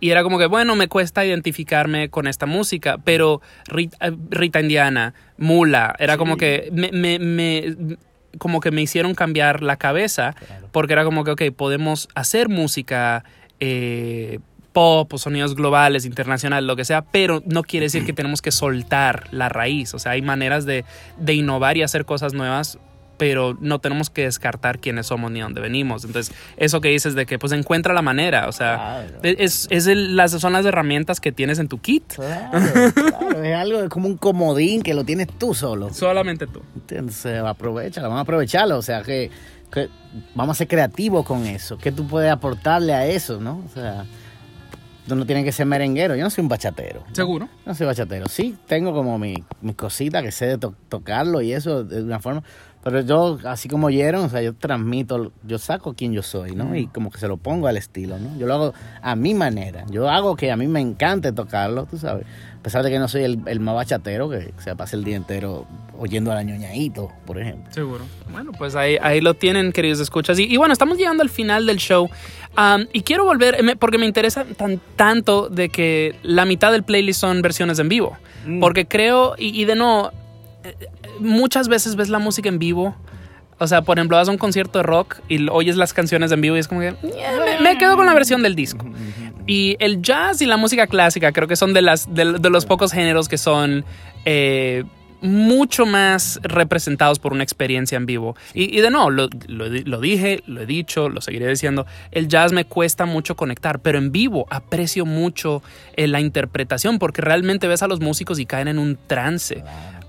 [0.00, 3.96] Y era como que, bueno, me cuesta identificarme con esta música, pero Rita,
[4.30, 7.96] Rita Indiana, Mula, era como que me, me, me-
[8.38, 10.34] como que me hicieron cambiar la cabeza
[10.70, 13.24] porque era como que, ok, podemos hacer música
[13.60, 14.38] eh,
[14.72, 18.50] pop o sonidos globales, internacionales, lo que sea, pero no quiere decir que tenemos que
[18.50, 19.94] soltar la raíz.
[19.94, 20.84] O sea, hay maneras de,
[21.18, 22.78] de innovar y hacer cosas nuevas,
[23.22, 26.04] pero no tenemos que descartar quiénes somos ni dónde venimos.
[26.04, 29.18] Entonces, eso que dices de que pues encuentra la manera, o sea, Claro.
[29.38, 32.02] es, es el- las, son las herramientas que tienes en tu kit.
[32.14, 32.50] Claro,
[32.92, 35.94] claro, es algo como un comodín que lo tienes tú solo.
[35.94, 36.62] Solamente tú.
[36.90, 38.76] Entonces, aprovecha, vamos a aprovecharlo.
[38.76, 39.30] O sea, que,
[39.72, 39.88] que
[40.34, 41.78] vamos a ser creativos con eso.
[41.78, 43.62] ¿Qué tú puedes aportarle a eso, no?
[43.64, 44.04] O sea,
[45.06, 46.16] tú no tienes que ser merenguero.
[46.16, 47.04] Yo no soy un bachatero.
[47.08, 47.14] ¿no?
[47.14, 47.46] ¿Seguro?
[47.46, 48.26] Yo No soy bachatero.
[48.28, 52.18] Sí, tengo como mi, mis cositas que sé de to- tocarlo y eso de una
[52.20, 52.42] forma.
[52.82, 56.74] Pero yo, así como oyeron, o sea, yo transmito, yo saco quién yo soy, ¿no?
[56.74, 58.36] Y como que se lo pongo al estilo, ¿no?
[58.38, 59.84] Yo lo hago a mi manera.
[59.88, 62.26] Yo hago que a mí me encante tocarlo, tú sabes.
[62.58, 65.16] A pesar de que no soy el, el más bachatero, que se pasa el día
[65.16, 65.66] entero
[65.96, 67.72] oyendo a la ñoñaíto, por ejemplo.
[67.72, 68.04] Seguro.
[68.32, 70.38] Bueno, pues ahí, ahí lo tienen, queridos escuchas.
[70.40, 72.10] Y, y bueno, estamos llegando al final del show.
[72.56, 77.20] Am, y quiero volver, porque me interesa tan, tanto de que la mitad del playlist
[77.20, 78.16] son versiones en vivo.
[78.60, 80.10] Porque creo, y, y de nuevo,
[81.20, 82.96] muchas veces ves la música en vivo.
[83.58, 86.40] O sea, por ejemplo, vas a un concierto de rock y oyes las canciones en
[86.40, 88.84] vivo y es como que "Yeah, me, me quedo con la versión del disco.
[89.46, 92.66] Y el jazz y la música clásica creo que son de, las, de, de los
[92.66, 93.84] pocos géneros que son
[94.24, 94.84] eh,
[95.20, 98.36] mucho más representados por una experiencia en vivo.
[98.54, 102.52] Y, y de nuevo, lo, lo dije, lo he dicho, lo seguiré diciendo, el jazz
[102.52, 105.62] me cuesta mucho conectar, pero en vivo aprecio mucho
[105.94, 109.62] eh, la interpretación porque realmente ves a los músicos y caen en un trance.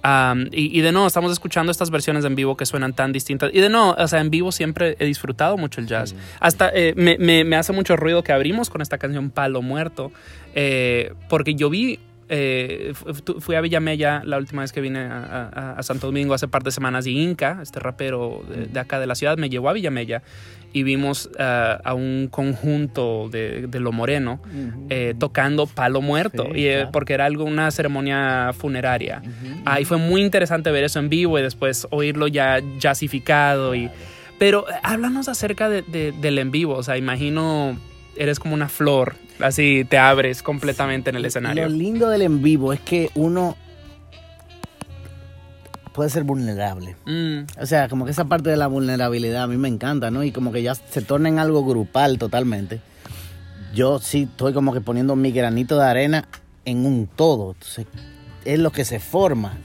[0.06, 3.52] Um, y, y de nuevo, estamos escuchando estas versiones en vivo que suenan tan distintas.
[3.54, 6.14] Y de nuevo, o sea, en vivo siempre he disfrutado mucho el jazz.
[6.42, 10.12] Hasta eh, me, me- me hace mucho ruido que abrimos con esta canción Palo Muerto,
[10.56, 12.00] eh, porque yo vi.
[12.36, 16.08] Eh, fu- fu- fui a Villamella la última vez que vine a, a- a Santo
[16.08, 19.38] Domingo hace par de semanas y Inca, este rapero de, de acá de la ciudad,
[19.38, 20.24] me llevó a Villamella
[20.74, 24.40] y vimos ah, a un conjunto de, de Lo Moreno
[24.90, 26.92] eh, tocando Palo Muerto, Sí, y, eh, claro.
[26.92, 29.22] porque era algo, una ceremonia funeraria.
[29.66, 33.76] Ah, y fue muy interesante ver eso en vivo y después oírlo ya jazzificado.
[33.76, 33.92] Y,
[34.40, 35.84] pero eh, háblanos acerca de-
[36.20, 36.74] del en vivo.
[36.74, 37.78] O sea, imagino
[38.18, 41.64] eres como una flor, así te abres completamente en el escenario.
[41.68, 43.56] Lo lindo del en vivo es que uno
[45.94, 46.96] puede ser vulnerable.
[47.06, 50.24] Mm, O sea, como que esa parte de la vulnerabilidad a mí me encanta, ¿no?
[50.24, 52.82] Y como que ya se torna en algo grupal totalmente.
[53.74, 56.28] Yo sí estoy como que poniendo mi granito de arena
[56.66, 57.54] en un todo.
[57.54, 57.88] Entonces,
[58.46, 59.58] es lo que se forma.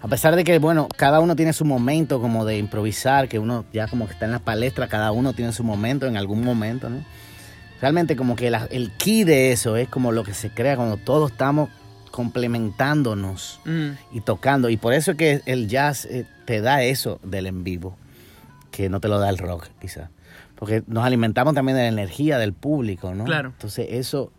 [0.00, 3.64] A pesar de que, bueno, cada uno tiene su momento como de improvisar, que uno
[3.72, 6.88] ya como que está en la palestra, cada uno tiene su momento en algún momento,
[6.88, 7.04] ¿no?
[7.80, 10.96] Realmente como que la- el key de eso es como lo que se crea cuando
[10.96, 11.68] todos estamos
[12.10, 14.68] complementándonos mm, y tocando.
[14.70, 17.96] Y por eso es que el jazz eh, te da eso del en vivo,
[18.70, 20.08] que no te lo da el rock, quizás.
[20.54, 23.24] Porque nos alimentamos también de la energía del público, ¿no?
[23.24, 23.50] Claro.
[23.50, 24.32] Entonces eso,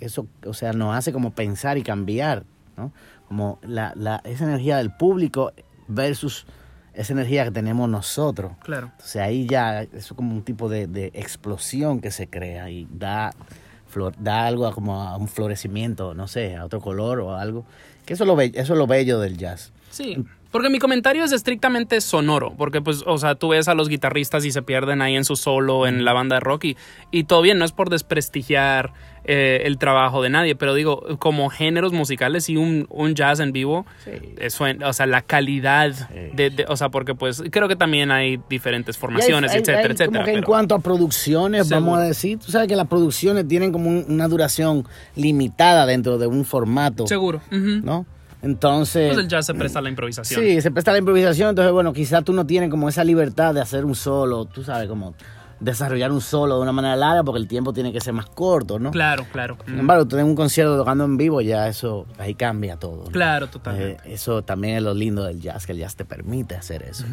[0.00, 2.44] eso, o sea, nos hace como pensar y cambiar,
[2.76, 2.92] ¿no?
[3.28, 5.52] Como la, la, esa energía del público
[5.86, 6.46] versus
[6.98, 8.52] esa energía que tenemos nosotros.
[8.62, 8.86] claro.
[8.92, 13.32] Entonces ahí ya es como un tipo de, de explosión que se crea y da,
[13.86, 17.64] flor, da algo a como a un florecimiento, no sé, a otro color o algo.
[18.04, 19.72] Que eso es lo, be- eso es lo bello del jazz.
[19.90, 20.24] Sí.
[20.50, 24.44] Porque mi comentario es estrictamente sonoro, porque pues, o sea, tú ves a los guitarristas
[24.46, 26.76] y se pierden ahí en su solo en la banda de rock y,
[27.10, 28.92] y todo bien, no es por desprestigiar
[29.24, 33.52] eh, el trabajo de nadie, pero digo, como géneros musicales y un, un jazz en
[33.52, 34.48] vivo, eh,
[34.82, 35.90] o sea, la calidad
[36.34, 39.84] de, de- o sea, porque pues creo que también hay diferentes formaciones, hay- etcétera, hay
[39.84, 40.06] etcétera.
[40.12, 41.84] Como que en cuanto a producciones, Seguro.
[41.86, 46.16] vamos a decir, tú sabes que las producciones tienen como un- una duración limitada dentro
[46.16, 47.42] de un formato, Seguro.
[47.50, 48.06] ¿no?
[48.42, 49.08] Entonces...
[49.08, 50.40] Pues el jazz se presta a la improvisación.
[50.40, 53.60] Sí, se presta la improvisación, entonces bueno, quizás tú no tienes como esa libertad de
[53.60, 55.14] hacer un solo, tú sabes, como
[55.60, 58.78] desarrollar un solo de una manera larga porque el tiempo tiene que ser más corto,
[58.78, 58.92] ¿no?
[58.92, 59.56] Claro, claro.
[59.66, 63.06] Sin embargo, tú tienes un concierto tocando en vivo, ya eso, ahí cambia todo.
[63.06, 63.10] ¿no?
[63.10, 64.08] Claro, totalmente.
[64.08, 67.04] Eh, eso también es lo lindo del jazz, que el jazz te permite hacer eso.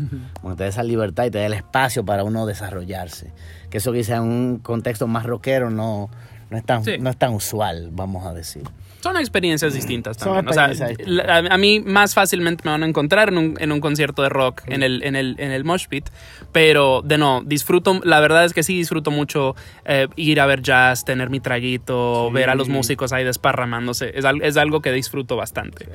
[0.41, 3.33] Como te da esa libertad y te da el espacio para uno desarrollarse.
[3.71, 6.09] Que eso quizá en un contexto más rockero no,
[6.51, 6.97] no, es, tan, Sí.
[6.99, 8.63] no es tan usual, vamos a decir.
[9.05, 10.49] Son experiencias distintas Son también.
[10.49, 11.27] O sea, experiencias distintas.
[11.47, 14.29] la- a, mí más fácilmente me van a encontrar en un, en un concierto de
[14.29, 16.09] rock en el, en el, en el mosh pit.
[16.51, 19.55] Pero de no, disfruto, la verdad es que sí disfruto mucho
[19.85, 24.11] eh, ir a ver jazz, tener mi traguito, ver a los músicos ahí desparramándose.
[24.17, 25.87] Es, es algo que disfruto bastante.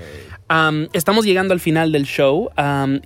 [0.48, 2.50] Am, estamos llegando al final del show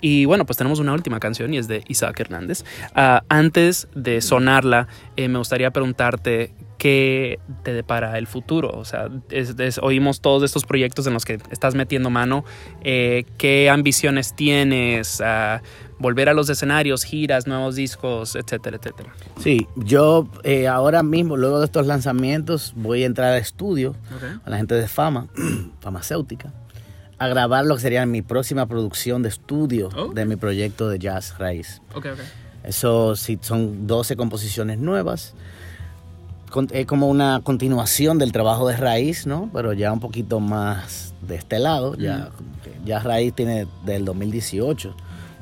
[0.03, 2.65] y bueno, pues tenemos una última canción y es de Isaac Hernández.
[2.95, 6.53] Ah, antes de sonarla, eh, me gustaría preguntarte
[6.85, 8.69] qué te depara el futuro.
[8.75, 12.45] O sea, es- es- oímos todos estos proyectos en los que estás metiendo mano.
[12.83, 15.23] Eh, ¿Qué ambiciones tienes?
[15.25, 15.63] Ah,
[15.99, 19.15] volver a los escenarios, giras, nuevos discos, etcétera, etcétera.
[19.41, 23.97] Sí, yo eh, ahora mismo, luego de estos lanzamientos, voy a entrar al estudio
[24.43, 25.29] con la gente de Fama,
[25.81, 26.53] farmacéutica,
[27.17, 30.13] a grabar lo que sería mi próxima producción de estudio Oh.
[30.13, 31.81] de mi proyecto de jazz raíz.
[31.95, 32.19] Ok, ok.
[32.65, 35.35] Eso sí, son 12 composiciones nuevas.
[36.73, 39.51] Es como una continuación del trabajo de raíz, ¿no?
[39.53, 41.95] Pero ya un poquito más de este lado.
[41.97, 42.31] Ya,
[42.85, 44.95] ya raíz tiene del 2018.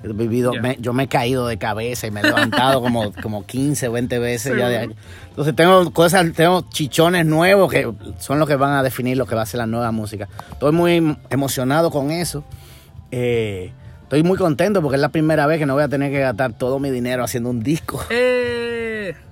[0.05, 0.61] Yo he vivido, Ya.
[0.63, 4.19] me- yo me he caído de cabeza y me he levantado como, como 15, 20
[4.19, 4.57] veces.
[4.59, 4.91] ya de.
[5.29, 9.35] Entonces tengo cosas, tengo chichones nuevos que son los que van a definir lo que
[9.37, 10.29] va a ser la nueva música.
[10.53, 12.43] Estoy muy emocionado con eso.
[13.13, 13.73] Eh,
[14.03, 16.53] estoy muy contento porque es la primera vez que no voy a tener que gastar
[16.53, 18.03] todo mi dinero haciendo un disco.
[18.11, 18.62] Eh,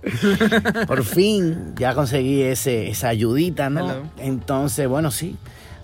[0.87, 3.91] Por fin ya conseguí ese, esa ayudita, ¿no?
[3.91, 4.03] Hello.
[4.19, 5.37] Entonces, bueno, sí.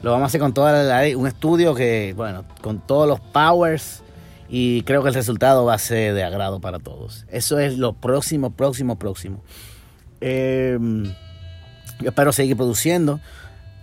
[0.02, 4.02] Lo vamos a hacer con toda la, un estudio que, bueno, con todos los powers
[4.48, 7.26] y creo que el resultado va a ser de agrado para todos.
[7.30, 9.42] Eso es lo próximo, próximo, próximo.
[10.20, 10.78] Eh,
[12.00, 13.20] yo espero seguir produciendo.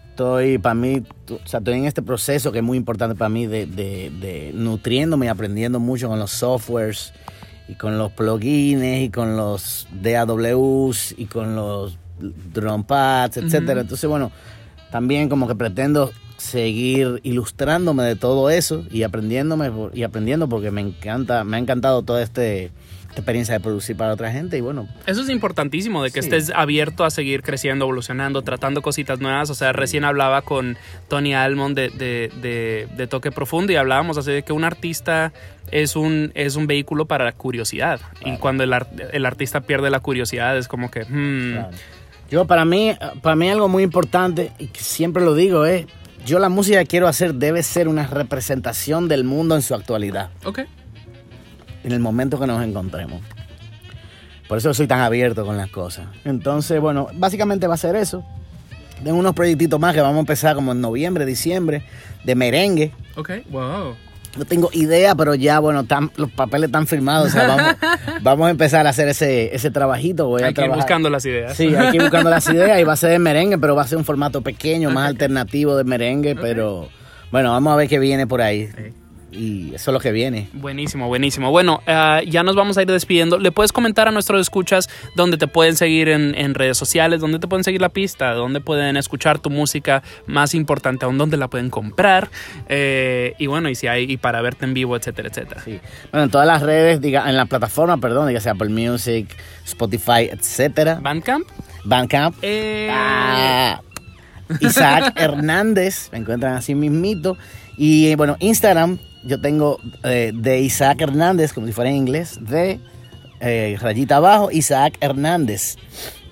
[0.10, 3.48] Estoy, para mí, o sea, estoy en este proceso que es muy importante para mí
[3.48, 7.14] de, de, de nutriéndome y aprendiendo mucho con los softwares
[7.68, 13.82] y con los plugins y con los DAWs y con los drum pads, etcétera.
[13.82, 14.32] Entonces, bueno,
[14.92, 20.82] también como que pretendo seguir ilustrándome de todo eso y aprendiéndome y aprendiendo porque me
[20.82, 22.72] encanta, me ha encantado toda este,
[23.22, 26.28] experiencia de producir para otra gente y bueno, Eso es importantísimo, de que Sí.
[26.30, 29.50] estés abierto a seguir creciendo, evolucionando, tratando cositas nuevas.
[29.50, 30.78] O sea, recién hablaba con
[31.08, 35.32] Tony Almond de, de, de- de Toque Profundo y hablábamos así de que un artista
[35.72, 38.00] es un, es un vehículo para la curiosidad.
[38.26, 38.74] Y cuando el,
[39.12, 41.06] el artista pierde la curiosidad es como que...
[41.06, 41.70] hmm, Claro.
[42.32, 45.86] Yo para mí, para mí algo muy importante, y que siempre lo digo, es,
[46.26, 50.32] yo la música que quiero hacer debe ser una representación del mundo en su actualidad,
[50.44, 50.62] Ok.
[51.84, 53.22] En el momento que nos encontremos.
[54.48, 56.08] Por eso soy tan abierto con las cosas.
[56.26, 58.24] Entonces, bueno, básicamente va a ser eso.
[59.04, 61.84] Tengo unos proyectitos más que vamos a empezar como en noviembre, diciembre,
[62.24, 62.92] de merengue.
[63.16, 63.32] Ok.
[63.50, 63.96] Wow.
[64.38, 67.28] No tengo idea, pero ya, bueno, están- los papeles están firmados.
[67.28, 67.76] o sea, vamos,
[68.22, 70.28] vamos a empezar a hacer ese, ese trabajito.
[70.28, 71.56] Voy a Hay que ir buscando las ideas.
[71.56, 73.84] Sí, hay que ir buscando las ideas y va a ser de merengue, pero va
[73.84, 76.90] a ser un formato pequeño, más alternativo de merengue, pero
[77.32, 78.70] bueno, vamos a ver qué viene por ahí.
[79.34, 80.50] Y eso es lo que viene.
[80.54, 81.52] Buenísimo, buenísimo.
[81.52, 83.38] Bueno, ah, ya nos vamos a ir despidiendo.
[83.40, 87.40] ¿Le puedes comentar a nuestros escuchas dónde te pueden seguir en, en redes sociales, dónde
[87.40, 91.48] te pueden seguir la pista, dónde pueden escuchar tu música más importante, aún dónde la
[91.50, 92.30] pueden comprar?
[92.70, 95.62] Eh, y bueno, y si hay, y para verte en vivo, etcétera, etcétera.
[95.64, 95.80] Sí.
[96.12, 99.28] Bueno, en todas las redes, diga, en la plataforma, perdón, ya sea Apple Music,
[99.66, 101.00] Spotify, etcétera.
[101.02, 101.48] Bandcamp.
[101.86, 102.36] Bandcamp.
[102.42, 103.82] Eh, Ah,
[104.60, 107.38] Isaac Hernández, me encuentran así mismito.
[107.78, 112.40] Y eh, bueno, Instagram, yo tengo eh, de Isaac Hernández, como si fuera en inglés,
[112.42, 112.80] de
[113.40, 115.78] eh, rayita abajo, Isaac Hernández.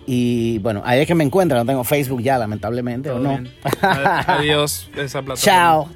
[0.05, 3.43] Y bueno, ahí es que me encuentran, no tengo Facebook ya, lamentablemente, todo o no.
[3.81, 5.35] Adiós, esa plataforma.
[5.35, 5.89] Chao.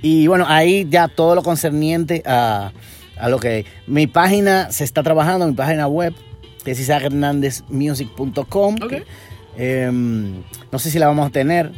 [0.00, 2.72] Y bueno, ahí ya todo lo concerniente a,
[3.18, 3.66] a lo que...
[3.86, 6.14] Mi página se está trabajando, mi página web,
[6.64, 8.76] que es isaachernándezmusic.com.
[8.82, 8.94] Ok.
[9.56, 11.72] Em, no sé si la vamos a tener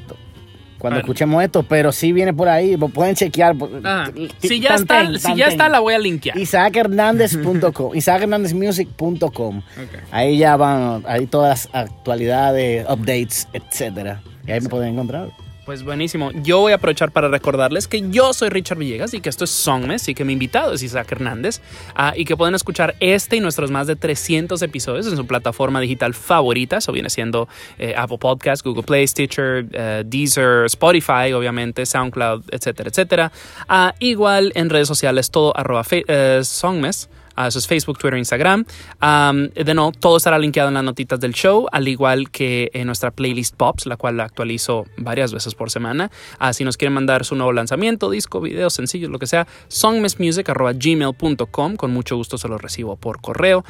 [0.80, 3.54] cuando escuchemos esto, pero sí viene por ahí, pues pueden chequear.
[3.84, 4.10] Ajá.
[4.12, 6.36] t- Si ya está, si ya está, la voy a linkear.
[6.36, 9.58] isaachernández.com, isaachernándezmusic.com.
[9.58, 9.64] Ok.
[10.10, 14.22] Ahí ya van, ahí todas las actualidades, updates, etcétera.
[14.46, 15.28] Y ahí me pueden encontrar.
[15.70, 16.32] Pues buenísimo.
[16.32, 19.50] Yo voy a aprovechar para recordarles que yo soy Richard Villegas y que esto es
[19.50, 21.60] Songmes y que mi invitado es Isaac Hernández
[21.94, 25.78] ah, y que pueden escuchar este y nuestros más de 300 episodios en su plataforma
[25.78, 26.78] digital favorita.
[26.78, 27.48] Eso viene siendo
[27.78, 33.30] eh, Apple Podcast, Google Play, Stitcher, eh, Deezer, Spotify, obviamente, SoundCloud, etcétera, etcétera.
[33.68, 37.08] Ah, igual en redes sociales, todo arroba eh, Songmes.
[37.40, 38.66] Ah, eso es Facebook, Twitter, Instagram.
[38.98, 42.84] Am, de nuevo, todo estará linkeado en las notitas del show, al igual que en
[42.84, 46.10] nuestra playlist Pops, la cual la actualizo varias veces por semana.
[46.38, 51.76] Ah, si nos quieren mandar su nuevo lanzamiento, disco, video, sencillo, lo que sea, songmessmusic.gmail.com.
[51.76, 53.64] Con mucho gusto se los recibo por correo.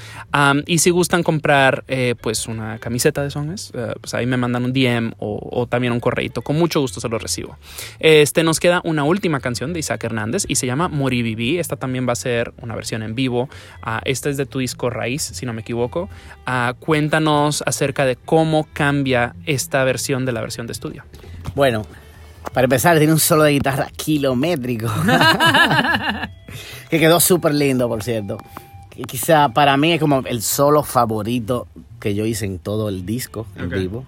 [0.66, 4.64] Y si gustan comprar eh, pues una camiseta de Songmes, eh, pues ahí me mandan
[4.64, 6.42] un DM o, también un correito.
[6.42, 7.56] Con mucho gusto se los recibo.
[8.00, 11.60] Este nos queda una última canción de Isaac Hernández y se llama Moriviví.
[11.60, 13.48] Esta también va a ser una versión en vivo.
[13.82, 16.08] Ah, esta es de tu disco Raíz, si no me equivoco.
[16.46, 21.04] Ah, cuéntanos acerca de cómo cambia esta versión de la versión de estudio.
[21.54, 21.86] Bueno,
[22.52, 24.88] para empezar, tiene un solo de guitarra kilométrico.
[26.90, 28.38] que quedó súper lindo, por cierto.
[28.90, 31.68] Que quizá para mí es como el solo favorito
[32.00, 33.72] que yo hice en todo el disco en Ok.
[33.74, 34.04] vivo.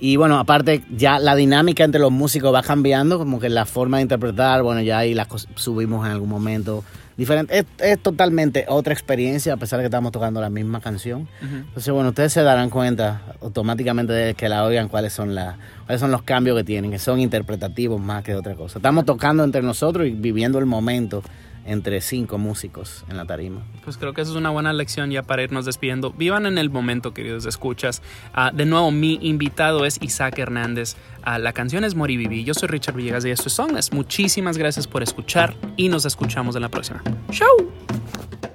[0.00, 3.98] Y bueno, aparte, ya la dinámica entre los músicos va cambiando, como que la forma
[3.98, 6.84] de interpretar, bueno, ya ahí las cos- subimos en algún momento
[7.16, 7.58] diferente.
[7.58, 11.28] Es, es totalmente otra experiencia, a pesar de que estamos tocando la misma canción.
[11.42, 16.00] Entonces, bueno, ustedes se darán cuenta automáticamente de que la oigan cuáles son, la, cuáles
[16.00, 18.78] son los cambios que tienen, que son interpretativos más que otra cosa.
[18.78, 21.22] Estamos tocando entre nosotros y viviendo el momento
[21.64, 23.62] entre cinco músicos en la tarima.
[23.84, 26.10] Pues creo que eso es una buena lección ya para irnos despidiendo.
[26.10, 28.02] Vivan en el momento, queridos escuchas.
[28.32, 30.96] Ah, de nuevo, mi invitado es Isaac Hernández.
[31.22, 32.44] Ah, la canción es Mori Viví.
[32.44, 33.92] Yo soy Richard Villegas y esto es Songless.
[33.92, 37.02] Muchísimas gracias por escuchar y nos escuchamos en la próxima.
[37.30, 38.53] ¡Chau!